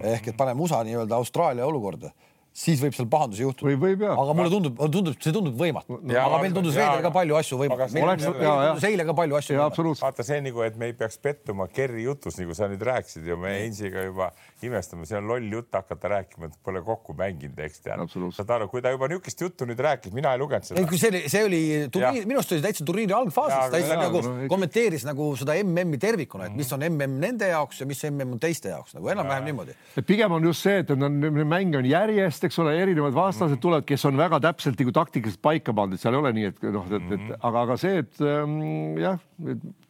[0.00, 2.12] ehk et paneme USA nii-öelda Austraalia olukorda
[2.52, 3.76] siis võib seal pahandusi juhtuda.
[3.78, 4.18] võib jah.
[4.18, 6.00] aga mulle tundub, tundub, see tundub võimatu.
[6.10, 7.88] aga meil tundus veidral ka palju asju võimatu.
[7.94, 9.58] meil oleks, tundus eile ka palju asju
[10.02, 13.38] vaata, see nagu, et me ei peaks pettuma Kerri jutus, nagu sa nüüd rääkisid ju,
[13.40, 14.32] me Heinziga juba
[14.66, 18.02] imestame, see on loll jutt hakata rääkima, et pole kokku mänginud, eks tead.
[18.36, 20.84] saad aru, kui ta juba niisugust juttu nüüd rääkis, mina ei lugenud seda.
[20.90, 21.60] see oli, see oli
[21.92, 26.00] turniir, minu arust oli täitsa turniiri algfaasis, ta lihtsalt nagu no, kommenteeris nagu seda MM-i
[26.02, 29.50] tervikuna, et mis on MM nende jaoks ja mis MM on teiste jaoks nagu enam-vähem
[29.50, 29.76] niimoodi.
[30.06, 31.06] pigem on just see, et on,
[31.48, 35.74] mänge on järjest, eks ole, erinevad vastased tulevad, kes on väga täpselt nagu taktikaliselt paika
[35.76, 37.38] pandud, seal ei ole nii, et noh, et, et, et mhm.
[37.40, 38.58] aga, aga see, et ähm,
[39.00, 39.20] jah,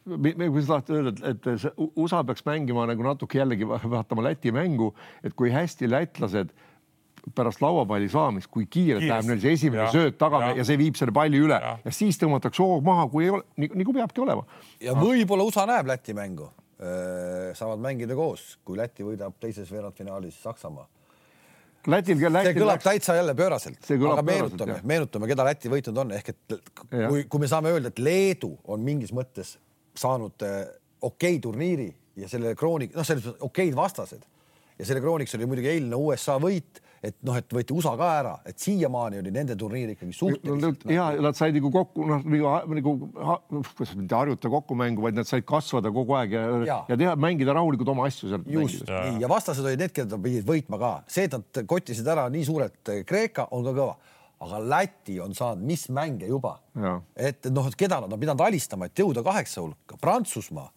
[0.05, 4.91] kuidas tahate öelda, et, et USA peaks mängima nagu natuke jällegi vaatama Läti mängu,
[5.23, 6.53] et kui hästi lätlased
[7.35, 10.55] pärast lauapalli saamist, kui kiirelt läheb neil see esimene ja, sööt tagasi ja.
[10.57, 13.45] ja see viib selle palli üle ja, ja siis tõmmatakse hoog maha, kui ei ole
[13.61, 14.45] nii, nagu peabki olema.
[14.81, 16.49] ja võib-olla USA näeb Läti mängu,
[17.57, 20.87] saavad mängida koos, kui Läti võidab teises veerandfinaalis Saksamaa.
[21.89, 22.85] Lätil, Lätil see kõlab läks...
[22.85, 26.55] täitsa jälle pööraselt, aga meenutame, meenutame, keda Läti võitnud on, ehk et
[26.89, 29.59] kui, kui me saame öelda, et Leedu on mingis mõttes
[29.97, 30.61] saanud äh,
[31.01, 31.89] okei okay turniiri
[32.21, 34.23] ja selle krooni, noh, selles mõttes okeid vastased
[34.77, 38.31] ja selle krooniks oli muidugi eilne USA võit et noh, et võeti USA ka ära,
[38.45, 40.93] et siiamaani oli nende turniir ikkagi suhteliselt no,.
[40.93, 42.93] ja nad said nagu kokku noh, nagu, nagu
[43.71, 46.77] kuidas mitte harjuta kokku mängu, vaid nad said kasvada kogu aeg ja, ja.
[46.91, 48.45] ja teha, mängida rahulikult oma asju seal.
[48.53, 48.85] just,
[49.21, 52.93] ja vastased olid need, keda pidid võitma ka, see, et nad kottisid ära nii suurelt
[53.09, 53.97] Kreeka, on ka kõva
[54.41, 56.55] aga Läti on saanud mis mänge juba,
[57.15, 60.71] et noh, et keda nad on pidanud alistama, et jõuda kaheksa hulka, Prantsusmaa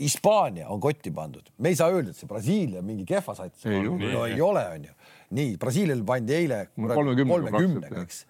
[0.00, 4.00] Hispaania on kotti pandud, me ei saa öelda, et see Brasiilia mingi kehva sats on.
[4.02, 4.94] no ei ole, onju
[5.34, 8.24] nii, Brasiilial pandi eile kolmekümnega, eks.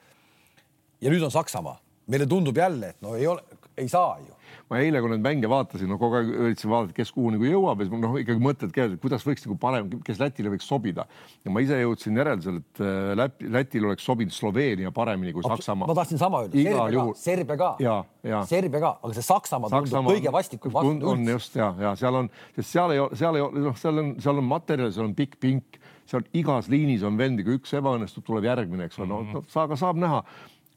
[1.04, 1.76] ja nüüd on Saksamaa,
[2.12, 3.44] meile tundub jälle, et no ei ole,
[3.76, 4.33] ei saa ju
[4.70, 7.82] ma eile, kui neid mänge vaatasin, no kogu aeg üritasin vaadata, kes kuhu nagu jõuab
[7.82, 11.04] ja siis noh, ikkagi mõtted käivad, et kuidas võiks nagu parem, kes Lätile võiks sobida.
[11.44, 15.88] ja ma ise jõudsin järeldusele, et äh, Läti, Lätil oleks sobinud Sloveenia paremini kui Saksamaa.
[15.90, 20.16] ma tahtsin sama öelda, Serbia ka, Serbia ka, Serbia ka, aga see Saksamaa, Saksamaa tundub
[20.16, 21.10] kõige vastikum vastu.
[21.12, 24.14] on just ja, ja seal on, sest seal ei, seal ei ole, noh, seal on,
[24.24, 28.24] seal on materjal, seal on pikk pink, seal igas liinis on vendi, kui üks ebaõnnestub,
[28.26, 30.24] tuleb järgmine, eks ole, no, no sa, aga saab näha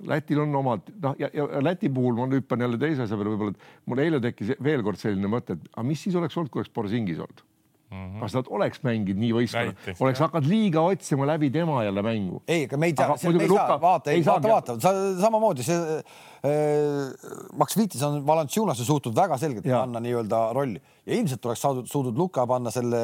[0.05, 3.55] Lätil on omad, noh ja, ja Läti puhul ma hüppan jälle teise asja peale võib-olla,
[3.55, 6.61] et mul eile tekkis veel kord selline mõte, et aga mis siis oleks olnud, kui
[6.61, 7.41] oleks Borisingis olnud
[7.89, 8.19] mm, -hmm.
[8.19, 10.27] kas nad oleks mänginud nii võistkonna oleks jah.
[10.27, 12.41] hakanud liiga otsima läbi tema jälle mängu.
[12.47, 15.63] ei, aga me ei tea me ei muidugi saa, vaata, ei vaata, vaata, sa samamoodi
[15.63, 19.79] see äh, Max Vitis on Valanciunasse suutnud väga selgelt Jaa.
[19.79, 22.99] panna nii-öelda rolli ja ilmselt oleks saadud, suutnud Luka panna selle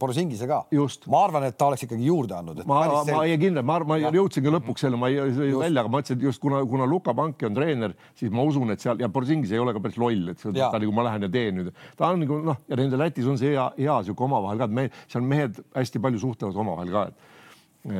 [0.00, 1.06] Borisingise ka Just..
[1.12, 2.62] ma arvan, et ta oleks ikkagi juurde andnud.
[2.68, 5.60] ma, ma ei kindel, ma, ma jõudsingi lõpuks selle, ma ei Just.
[5.62, 8.74] välja, aga ma mõtlesin, et just kuna, kuna Luka Panki on treener, siis ma usun,
[8.74, 11.28] et seal ja Borisingis ei ole ka päris loll, et see- ta nagu ma lähen
[11.28, 11.72] ja teen nüüd.
[11.96, 14.76] ta on nagu noh, ja nende Lätis on see hea, hea sihuke omavahel ka, et
[14.80, 17.36] me seal mehed hästi palju suhtlevad omavahel ka, et,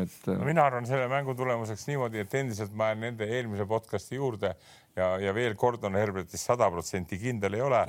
[0.03, 4.21] et no mina arvan selle mängu tulemuseks niimoodi, et endiselt ma jään nende eelmise podcast'i
[4.21, 4.53] juurde
[4.97, 7.83] ja, ja veel kord on Herbertist sada protsenti kindel ei ole,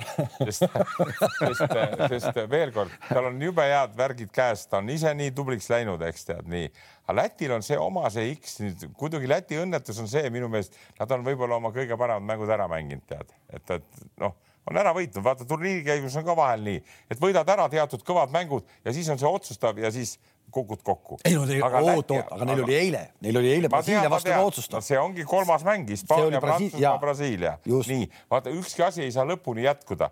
[0.44, 0.66] sest,
[1.48, 1.76] sest,
[2.14, 6.02] sest veel kord, tal on jube head värgid käes, ta on ise nii tubliks läinud,
[6.08, 6.68] eks tead nii.
[7.06, 10.76] aga Lätil on see oma see X nüüd, muidugi Läti õnnetus on see minu meelest,
[11.00, 14.36] nad on võib-olla oma kõige paremad mängud ära mänginud, tead, et, et noh
[14.68, 18.32] on ära võitnud, vaata turniiri käigus on ka vahel nii, et võidad ära teatud kõvad
[18.34, 20.18] mängud ja siis on see otsustav ja siis
[20.50, 21.18] kukud kokku.
[21.24, 24.40] ei no neil, oot, oot, aga neil oli eile, neil oli eile Brasiilia vastu ka
[24.46, 24.86] otsustav no.
[24.86, 26.98] see ongi kolmas mäng, Hispaania Prantsusmaa.
[27.02, 27.56] Brasiilia.
[27.66, 30.10] Nii, vaata ükski asi ei saa lõpuni jätkuda.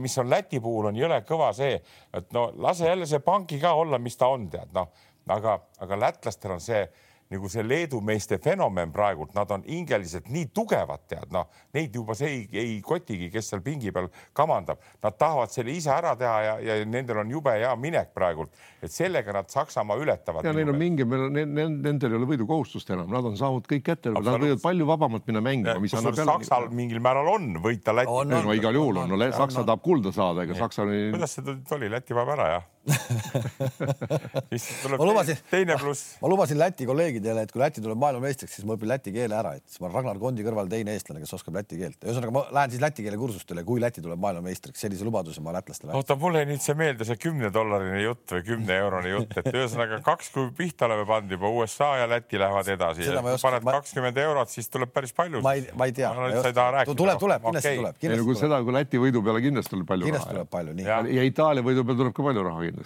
[0.00, 1.78] mis on Läti puhul on jõle kõva see,
[2.14, 4.90] et no lase jälle see panki ka olla, mis ta on, tead noh,
[5.28, 6.82] aga, aga lätlastel on see
[7.30, 12.16] nagu see Leedu meeste fenomen praegult, nad on hingeliselt nii tugevad, tead noh, neid juba
[12.18, 16.34] see ei, ei kotigi, kes seal pingi peal kamandab, nad tahavad selle ise ära teha
[16.46, 18.50] ja, ja nendel on jube hea minek praegult,
[18.82, 20.46] et sellega nad Saksamaa ületavad.
[20.46, 24.42] ja neil on mingi, nendel ei ole võidukohustust enam, nad on saanud kõik kätte, nad
[24.42, 28.10] võivad palju vabamalt minna mängima, Saksal mingil määral on võita Läti.
[28.30, 32.16] No igal juhul on, no Saksa tahab kulda saada, ega Saksa kuidas see oli, Läti
[32.16, 32.69] paneb ära jah?
[34.50, 36.16] siis tuleb Ma lubasin- teine pluss.
[36.22, 39.54] ma lubasin Läti kolleegidele, et kui Läti tuleb maailmameistriks, siis ma õpin läti keele ära,
[39.58, 41.98] et siis ma olen Ragnar Kondi kõrval teine eestlane, kes oskab läti keelt.
[42.04, 45.94] ühesõnaga, ma lähen siis läti keele kursustele, kui Läti tuleb maailmameistriks, sellise lubaduse ma lätlastele
[45.96, 50.00] oota, mul jäi nüüd see meelde, see kümnedollarini jutt või kümne eurone jutt, et ühesõnaga
[50.04, 53.06] kaks, kui pihta oleme pannud juba USA ja Läti lähevad edasi.
[53.20, 55.40] Ma paned ma- kakskümmend eurot, siis tuleb päris palju.
[55.44, 56.10] ma ei, ma ei tea.
[56.14, 56.96] sa ei taha rääkida.
[56.96, 57.78] tuleb, tuleb, kindlasti Okei.
[57.80, 60.28] tuleb, ei no kindlasti kui tuleb, seda, kui Läti võidu peale kindlasti tuleb palju kindlasti
[60.28, 62.79] raha tuleb palju, nii ja Itaalia võidu peale tuleb ka palju raha kindlasti.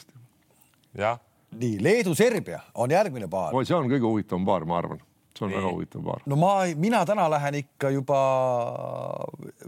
[0.99, 1.19] jah,
[1.59, 3.55] nii, Leedu-Serbia on järgmine paar.
[3.65, 5.03] see on kõige huvitavam paar, ma arvan,
[5.35, 5.59] see on Nii.
[5.61, 6.23] väga huvitav paar.
[6.27, 8.21] no ma, mina täna lähen ikka juba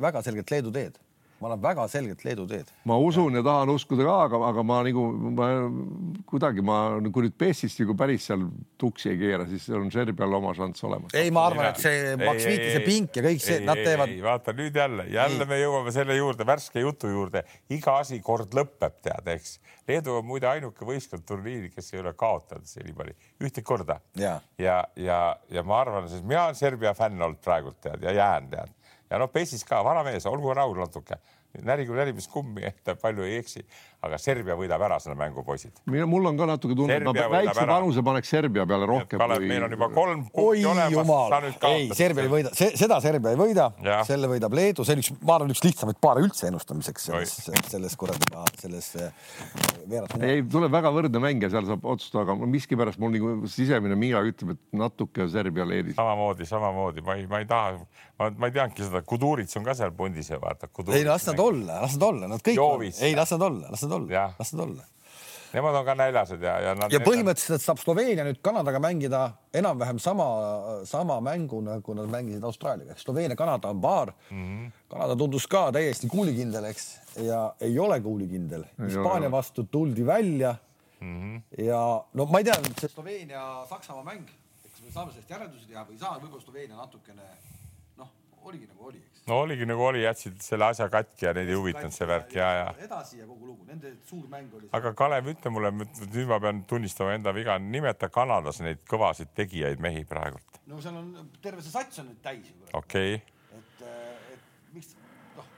[0.00, 0.98] väga selgelt Leedu teed.
[1.40, 2.70] Ma lähen väga selgelt Leedu teed.
[2.88, 5.04] ma usun ja tahan uskuda ka, aga, aga ma nagu
[5.36, 5.48] ma
[6.30, 6.78] kuidagi ma,
[7.12, 8.46] kui nüüd PES-ist nagu päris seal
[8.80, 11.14] tuksi ei keera, siis on Serbial oma šanss olemas.
[11.18, 14.80] ei, ma arvan, et see Max Viitise pink ja kõik see, nad teevad, vaata nüüd
[14.80, 17.44] jälle, jälle me jõuame selle juurde, värske jutu juurde,
[17.76, 19.58] iga asi kord lõpeb, tead, eks.
[19.86, 24.00] Leedu on muide ainuke võistkond turniiri, kes ei ole kaotanud senimaani ühtegi korda.
[24.18, 24.40] Jaa.
[24.58, 25.20] ja, ja,
[25.52, 28.74] ja ma arvan, sest mina olen Serbia fänn olnud praegult tead ja jään tead
[29.10, 31.18] ja noh, Pessis ka vana mees, olgu rahul natuke,
[31.64, 33.64] närigu närimist kummi, et palju ei eksi,
[34.04, 35.78] aga Serbia võidab ära selle mängu, poisid.
[35.86, 39.66] mul on ka natuke tunne, et ma väikse panuse paneks Serbia peale rohkem Kalev, meil
[39.66, 41.96] on juba kolm punkti olemas, sa nüüd, ei, kaotad.
[41.98, 43.68] Serbia ei võida, seda Serbia ei võida.
[44.06, 47.34] Selle võidab Leedu, see on üks, ma arvan, üks lihtsamaid paare üldse ennustamiseks selles,
[47.70, 48.30] selles kuradi,
[48.60, 49.10] selles äh,
[49.88, 50.26] veerand.
[50.26, 54.22] ei, tuleb väga võrdne mäng ja seal saab otsustada, aga miskipärast mul nagu sisemine miia
[54.26, 55.96] ütleb, et natuke Serbial eelis.
[55.98, 57.76] samamoodi, samamoodi, ma ei, ma ei taha,
[58.20, 60.70] ma, ma ei teangi seda, Kudurits on ka seal pundis ja vaata.
[60.92, 63.85] ei, las nad olla, las nad olla, nad kõik ei las nad olla, las nad
[63.92, 64.84] olla Jah., las nad olla.
[65.56, 66.92] Nemad on ka näljased ja, ja nad.
[66.92, 69.20] ja põhimõtteliselt saab Sloveenia nüüd Kanadaga mängida
[69.56, 70.26] enam-vähem sama,
[70.88, 74.36] sama mängu nagu nad mängisid Austraaliaga, ehk Sloveenia-Kanada on paar mm.
[74.36, 74.58] Mhm.
[74.58, 74.72] -hmm.
[74.90, 76.86] Kanada tundus ka täiesti kuulikindel, eks,
[77.24, 78.64] ja ei ole kuulikindel.
[78.84, 80.56] Hispaania vastu tuldi välja
[81.00, 81.08] mm.
[81.08, 81.36] Mhm.
[81.36, 81.64] -hmm.
[81.64, 84.26] ja no ma ei tea, see Sloveenia-Saksamaa mäng,
[84.62, 87.22] kas me saame sellest järeldusi teha või ei saa, võib-olla Sloveenia natukene
[87.96, 88.10] noh,
[88.42, 89.15] oligi nagu oli, eks.
[89.26, 92.50] No oligi nagu oli, jätsid selle asja katki ja neid ei huvitanud see värk ja,
[92.60, 92.66] ja.
[92.86, 94.68] edasi ja kogu lugu, nende suur mäng oli.
[94.76, 99.82] aga Kalev, ütle mulle, nüüd ma pean tunnistama enda viga, nimeta Kanadas neid kõvasid tegijaid
[99.82, 102.70] mehi praegult, no seal on terve see sats on nüüd täis ju.
[102.78, 103.58] okei okay..
[103.58, 103.86] et,
[104.36, 104.94] et miks
[105.38, 105.50] noh,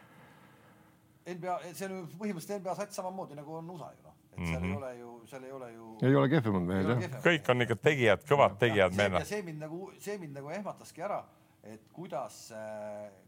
[1.37, 4.63] NBA, see on ju põhimõtteliselt NBA sats samamoodi nagu on USA ju noh, et seal
[4.63, 4.71] Mhm.
[4.71, 5.97] ei ole ju, seal ei ole ju.
[6.03, 7.21] ei ole kehvemad mehed jah.
[7.25, 9.27] kõik on ikka tegijad, kõvad tegijad ja mehed.
[9.29, 11.25] see mind nagu, see mind nagu ehmataski ära,
[11.65, 12.53] et kuidas,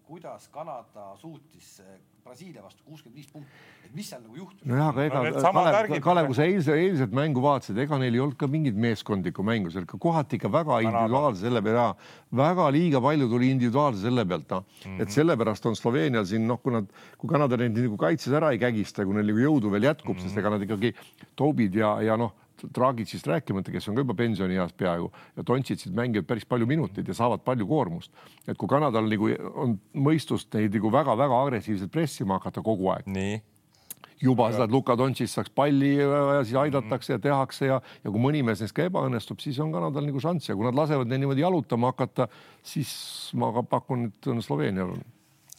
[0.07, 3.51] kuidas Kanada suutis äh, Brasiilia vastu kuuskümmend viis punkti,
[3.85, 4.61] et mis seal nagu juhtus.
[4.68, 8.20] nojah, aga ega No Kalev Kalev, kui sa eilse, eilset mängu vaatasid, ega neil ei
[8.20, 11.87] olnud ka mingit meeskondlikku mängu, seal kohati ikka väga individuaalse selle peale,
[12.43, 14.97] väga liiga palju tuli individuaalse selle pealt, noh mm Mhm.
[14.97, 15.03] -hmm.
[15.03, 16.87] et sellepärast on Sloveenial siin noh, kui nad,
[17.18, 20.20] kui Kanada neid nagu kaitses ära ei kägista, kui neil nagu jõudu veel jätkub mm,
[20.20, 20.28] -hmm.
[20.28, 20.95] sest ega nad ikkagi
[21.37, 22.33] Tobid ja, ja noh,
[22.74, 27.16] Dragicist rääkimata, kes on ka juba pensionieas peaaegu ja Dontšitsid mängivad päris palju minuteid ja
[27.16, 28.12] saavad palju koormust.
[28.48, 33.40] et kui Kanadal nagu on mõistust neid nagu väga-väga agressiivselt pressima hakata kogu aeg nii,
[34.20, 38.20] juba seda, et Luka Dontšis saaks palli ja siis aidatakse ja tehakse ja, ja kui
[38.20, 41.24] mõni mees neist ka ebaõnnestub, siis on Kanadal nagu šanss ja kui nad lasevad neil
[41.24, 42.28] niimoodi jalutama hakata,
[42.62, 42.92] siis
[43.38, 45.08] ma pakun, et on Sloveenial on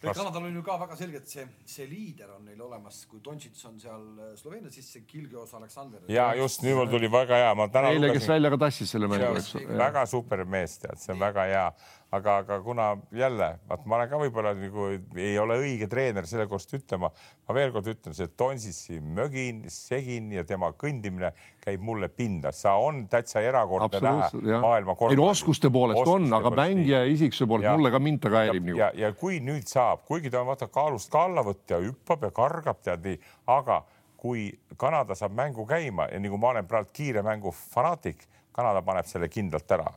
[0.01, 3.77] Kanadal on ju ka väga selgelt see, see liider on neil olemas, kui Dontšits on
[3.81, 6.01] seal äh, Sloveenias, siis see Kilgios Aleksander.
[6.09, 9.09] ja just nüüd mul tuli väga hea, ma täna eile, kes välja ka tassis selle
[9.11, 9.53] mängu, eks.
[9.83, 11.65] väga super mees, tead, see on väga hea
[12.11, 16.47] aga, aga kuna jälle, vaat ma olen ka võib-olla nagu ei ole õige treener selle
[16.51, 17.11] kohta ütlema,
[17.47, 21.31] ma veel kord ütlen, see Tonsissi mögin, segin ja tema kõndimine
[21.61, 24.29] käib mulle pinda, sa on täitsa erakordne näha
[24.61, 25.13] maailma korvpalli.
[25.13, 28.31] ei no oskuste poolest oskuste on, aga mängija isiksuse poolt ja, mulle ka mind ta
[28.33, 28.79] ka häirib nagu.
[28.79, 32.31] ja, ja kui nüüd saab, kuigi ta on vaata kaalust ka allavõtt ja hüppab ja
[32.35, 33.19] kargab tead nii,
[33.53, 33.81] aga
[34.21, 34.47] kui
[34.77, 39.29] Kanada saab mängu käima ja nagu ma olen praegu kiire mängu fanaatik, Kanada paneb selle
[39.29, 39.91] kindlalt ära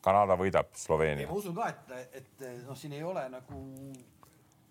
[0.00, 1.28] Kanada võidab Sloveenia.
[1.28, 3.62] ma usun ka, et, et noh, siin ei ole nagu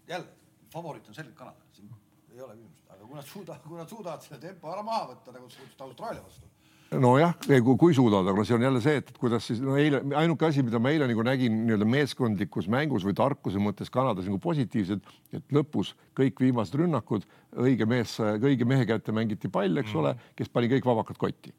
[0.08, 0.28] jälle
[0.74, 1.92] favoriit on selgelt Kanada, siin
[2.34, 5.34] ei ole küsimust, aga kui nad suudavad, kui nad suudavad selle tempo ära maha võtta
[5.36, 6.50] nagu suutsid Austraalia vastu.
[6.88, 10.48] Nojah, kui, suudavad, aga no see on jälle see, et kuidas siis no eile ainuke
[10.48, 15.04] asi, mida ma eile nagu nägin nii-öelda meeskondlikus mängus või tarkuse mõttes Kanadas nagu positiivsed,
[15.36, 17.28] et lõpus kõik viimased rünnakud
[17.60, 20.00] õige mees, õige mehe kätte mängiti pall, eks mm.
[20.00, 21.52] ole, kes pani kõik vabakad kotti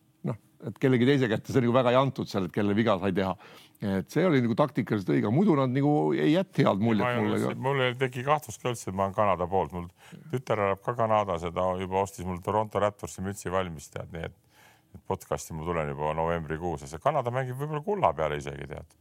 [0.66, 3.34] et kellegi teise kätte see nagu väga ei antud seal, et kelle viga sai teha.
[3.78, 7.54] et see oli nagu taktikaliselt õige, muidu nad nagu ei jätnud head muljet mulle.
[7.68, 9.86] mul ei teki kahtlust ka üldse, et ma olen Kanada poolt, mul
[10.32, 14.30] tütar elab ka Kanadas ja ta juba ostis mul Toronto Raptorsi mütsi valmis, tead, nii
[14.30, 14.64] et,
[14.96, 18.98] et podcast'i ma tulen juba novembrikuus ja see Kanada mängib võib-olla kulla peale isegi tead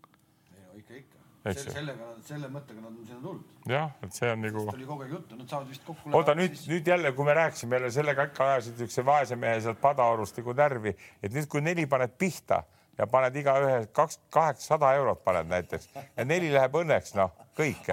[1.51, 1.73] eks ju.
[1.75, 3.57] sellega, selle mõttega nad on sinna tulnud.
[3.71, 4.63] jah, et see on nagu.
[4.73, 6.13] oli kogu aeg juttu, nad saavad vist kokku.
[6.19, 9.61] oota nüüd siis..., nüüd jälle, kui me rääkisime jälle sellega ikka ajasid niisuguse vaese mehe
[9.65, 12.63] sealt Padaorust nagu närvi, et nüüd, kui neli paned pihta
[12.97, 17.89] ja paned igaühe kaks, kaheksasada eurot paned näiteks ja neli läheb õnneks, noh, kõik.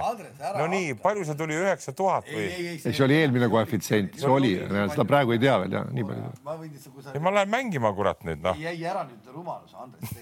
[0.58, 2.46] no nii, palju see tuli, üheksa tuhat või?
[2.46, 6.30] ei, see oli eelmine koefitsient, see oli, seda praegu ei tea veel jah, nii palju.
[6.46, 7.16] ma võin lihtsalt, kui sa.
[7.26, 8.60] ma lähen mängima, kurat nüüd noh.
[8.60, 10.16] jäi ära nüüd rumalus, Andres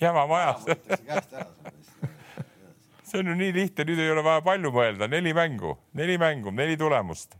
[0.00, 0.64] jama majas
[3.06, 6.50] see on ju nii lihtne, nüüd ei ole vaja palju mõelda, neli mängu, neli mängu,
[6.50, 7.36] neli tulemust.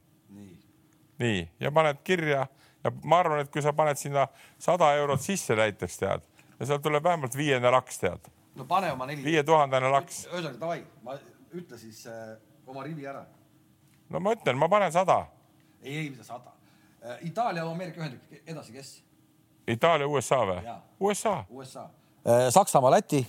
[1.19, 2.47] nii, ja paned kirja
[2.85, 4.27] ja ma arvan, et kui sa paned sinna
[4.59, 6.27] sada eurot sisse näiteks tead
[6.59, 8.29] ja sealt tuleb vähemalt viiene laks tead.
[8.55, 9.25] no pane oma neli.
[9.25, 10.27] viietuhandene laks.
[10.31, 11.17] ühesõnaga davai, ma
[11.53, 12.37] ütle siis äh,
[12.67, 13.25] oma rivi ära.
[14.11, 15.27] no ma ütlen, ma panen sada.
[15.83, 16.53] ei, ei, mida sada
[17.03, 17.19] äh,.
[17.31, 18.95] Itaalia, Ameerika Ühendriigid, edasi, kes?
[19.67, 20.59] Itaalia, USA või?
[21.01, 21.45] USA.
[21.51, 21.89] USA
[22.27, 23.27] Äh, Saksamaa, Läti.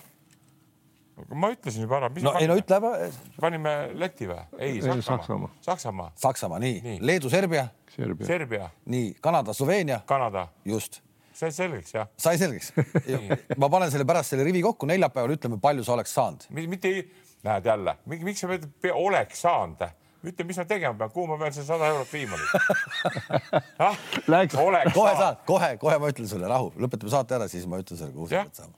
[1.34, 2.10] ma ütlesin juba ära.
[2.22, 3.10] no ei no ütle ära.
[3.42, 4.40] panime Läti või?
[4.58, 5.50] ei, Saksamaa.
[5.62, 6.12] Saksamaa.
[6.16, 6.98] Saksamaa, nii, nii..
[7.06, 7.68] Leedu, Serbia.
[7.94, 8.70] Serbia, Serbia..
[8.86, 10.00] nii, Kanada, Sloveenia.
[10.06, 10.48] Kanada.
[10.66, 11.02] just.
[11.34, 12.10] sai selgeks jah?
[12.18, 12.74] sai selgeks
[13.62, 16.50] ma panen selle pärast selle rivi kokku, neljapäeval ütleme, palju sa oleks saanud.
[16.50, 17.06] mitte ei,
[17.46, 19.86] näed jälle, miks sa pead, oleks saanud
[20.26, 22.52] ütle, mis ma tegema pean, kuhu ma pean selle sada eurot viima nüüd?
[24.98, 28.14] Kohe saad, kohe, kohe ma ütlen sulle, rahu, lõpetame saate ära, siis ma ütlen sulle,
[28.16, 28.76] kuhu sa pead saama.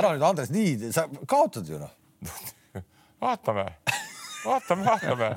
[0.00, 1.92] ära nüüd, Andres, nii, sa kaotad ju noh.
[3.24, 3.66] Vaatame,
[4.44, 5.28] vaatame, vaatame.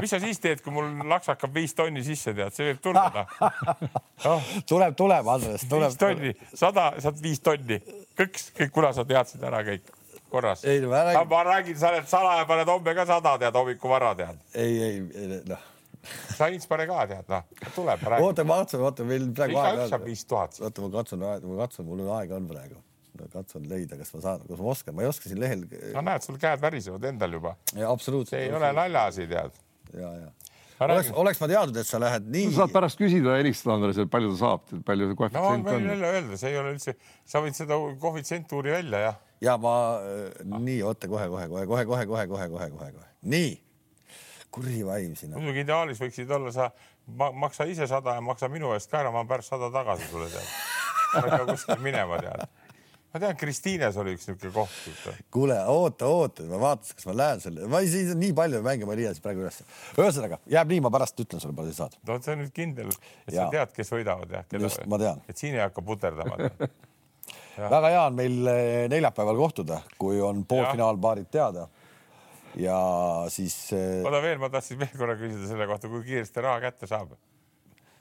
[0.00, 3.26] mis sa siis teed, kui mul laks hakkab viis tonni sisse, tead, see võib tulla
[4.30, 4.54] oh..
[4.66, 5.92] tuleb, tuleb, Andres, tuleb.
[5.92, 7.78] viis tonni, sada, saad viis tonni,
[8.18, 9.92] kõks, kõik, kuna sa teadsid ära kõik
[10.34, 10.64] korras.
[10.64, 11.28] ei no ma räägin.
[11.30, 14.40] ma räägin, sa oled salaja, paned homme ka sada, tead, hommikul vara, tead.
[14.54, 15.66] ei, ei, noh.
[16.36, 18.08] sa ints pane ka, tead, noh, tuleb.
[18.20, 19.92] oota, ma katsun, vaata meil praegu aega on.
[19.94, 20.58] saab viis tuhat.
[20.60, 22.80] oota, ma katsun, ma katsun, mul aega on praegu.
[23.20, 25.66] ma katsun leida, kas ma saan, kas ma oskan, ma ei oska siin lehel.
[25.96, 27.56] no näed, sul käed värisevad endal juba.
[27.88, 28.38] absoluutselt.
[28.38, 29.62] see ei ole naljaasi, tead.
[29.94, 30.32] ja, ja
[30.84, 32.48] oleks, oleks ma teadnud, et sa lähed nii.
[32.52, 35.62] sa saad pärast küsida, helistada Andresele, palju ta saab, palju see koefitsient on.
[35.62, 36.96] no ma võin jälle öelda, see ei ole üldse,
[37.28, 41.84] sa võid seda koefitsientuuri välja, jah ja ma äh, nii oota kohe, kohe, kohe, kohe,
[41.84, 43.52] kohe, kohe, kohe, kohe, kohe, kohe, nii.
[44.50, 45.38] kuri vaim sinna.
[45.38, 46.70] muidugi ideaalis võiksid olla sa
[47.06, 50.30] ma, maksa ise sada ja maksa minu eest ka ära, ma pärast sada tagasi sulle
[50.32, 50.52] tead.
[51.14, 52.46] ma ei pea kuskile minema tead.
[53.14, 55.26] Ma tean, Kristiines oli üks niisugune koht.
[55.34, 58.88] kuule, oota, oota, ma vaatasin, kas ma lähen selle, ma ei saa nii palju mänge,
[58.88, 59.66] ma ei leia siis praegu ülesse.
[59.96, 62.00] ühesõnaga jääb nii, ma pärast ütlen sulle, palju sa saad.
[62.08, 62.90] no see on nüüd kindel,
[63.28, 63.44] et ja.
[63.44, 64.42] sa tead, kes võidavad ja.
[64.58, 65.22] just, ma tean.
[65.30, 66.40] et siin ei hakka puterdama
[67.58, 71.68] väga hea on meil eh, neljapäeval kohtuda, kui on poolfinaalpaarid teada.
[72.56, 72.78] ja
[73.28, 73.72] siis.
[73.72, 77.14] Eh, oota veel, ma tahtsin veel korra küsida selle kohta, kui kiiresti raha kätte saab.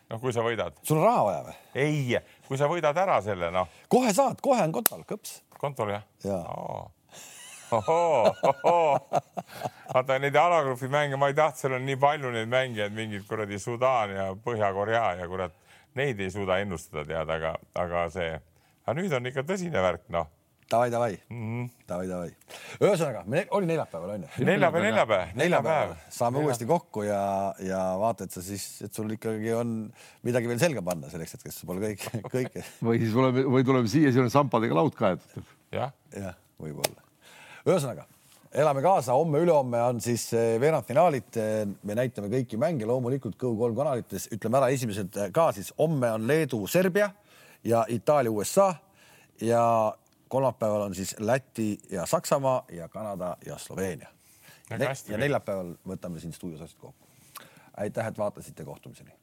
[0.09, 0.78] noh, kui sa võidad.
[0.84, 1.57] sul on raha vaja või?
[1.86, 2.20] ei,
[2.53, 3.69] kui sa võidad ära selle, noh.
[3.89, 5.39] kohe saad, kohe on kontol, kõps.
[5.57, 6.05] kontol jah?
[6.21, 6.83] jaa.
[9.93, 13.57] vaata neid alagrupi mänge, ma ei tahtnud, seal on nii palju neid mängijaid, mingid kuradi
[13.57, 15.55] Sudaan ja Põhja-Korea ja kurat,
[15.97, 18.29] neid ei suuda ennustada teada, aga, aga see
[18.83, 20.29] aga nüüd on ikka tõsine värk, noh.
[20.74, 21.63] Davai, davai mm, Mhm.
[21.63, 21.69] -hmm.
[21.88, 22.32] davai, davai.
[22.82, 24.30] ühesõnaga, me oli neljapäeval onju.
[24.49, 27.24] neljapäev, neljapäev, neljapäeval saame uuesti kokku ja,
[27.61, 29.76] ja vaata, et sa siis, et sul ikkagi on
[30.24, 34.11] midagi veel selga panna selleks hetkeks, pole kõik, kõike või siis oleme või tuleme siia,
[34.11, 35.53] siis on sampadega laud kaetud.
[35.71, 37.01] jah, jah, võib-olla.
[37.67, 38.05] ühesõnaga,
[38.53, 41.41] elame kaasa, homme-ülehomme on siis eh, veerandfinaalid.
[41.84, 46.28] me näitame kõiki mänge loomulikult Go3 kanalites, ütleme ära esimesed eh, ka siis homme on
[46.28, 47.11] Leedu, Serbia
[47.63, 48.74] ja Itaalia, USA
[49.41, 49.63] ja
[50.34, 54.09] kolmapäeval on siis Läti ja Saksamaa ja Kanada ja Sloveenia.
[55.13, 57.07] Ja neljapäeval võtame siin stuudios asjad kokku.
[57.77, 59.13] aitäh, et vaatasite, kohtumiseni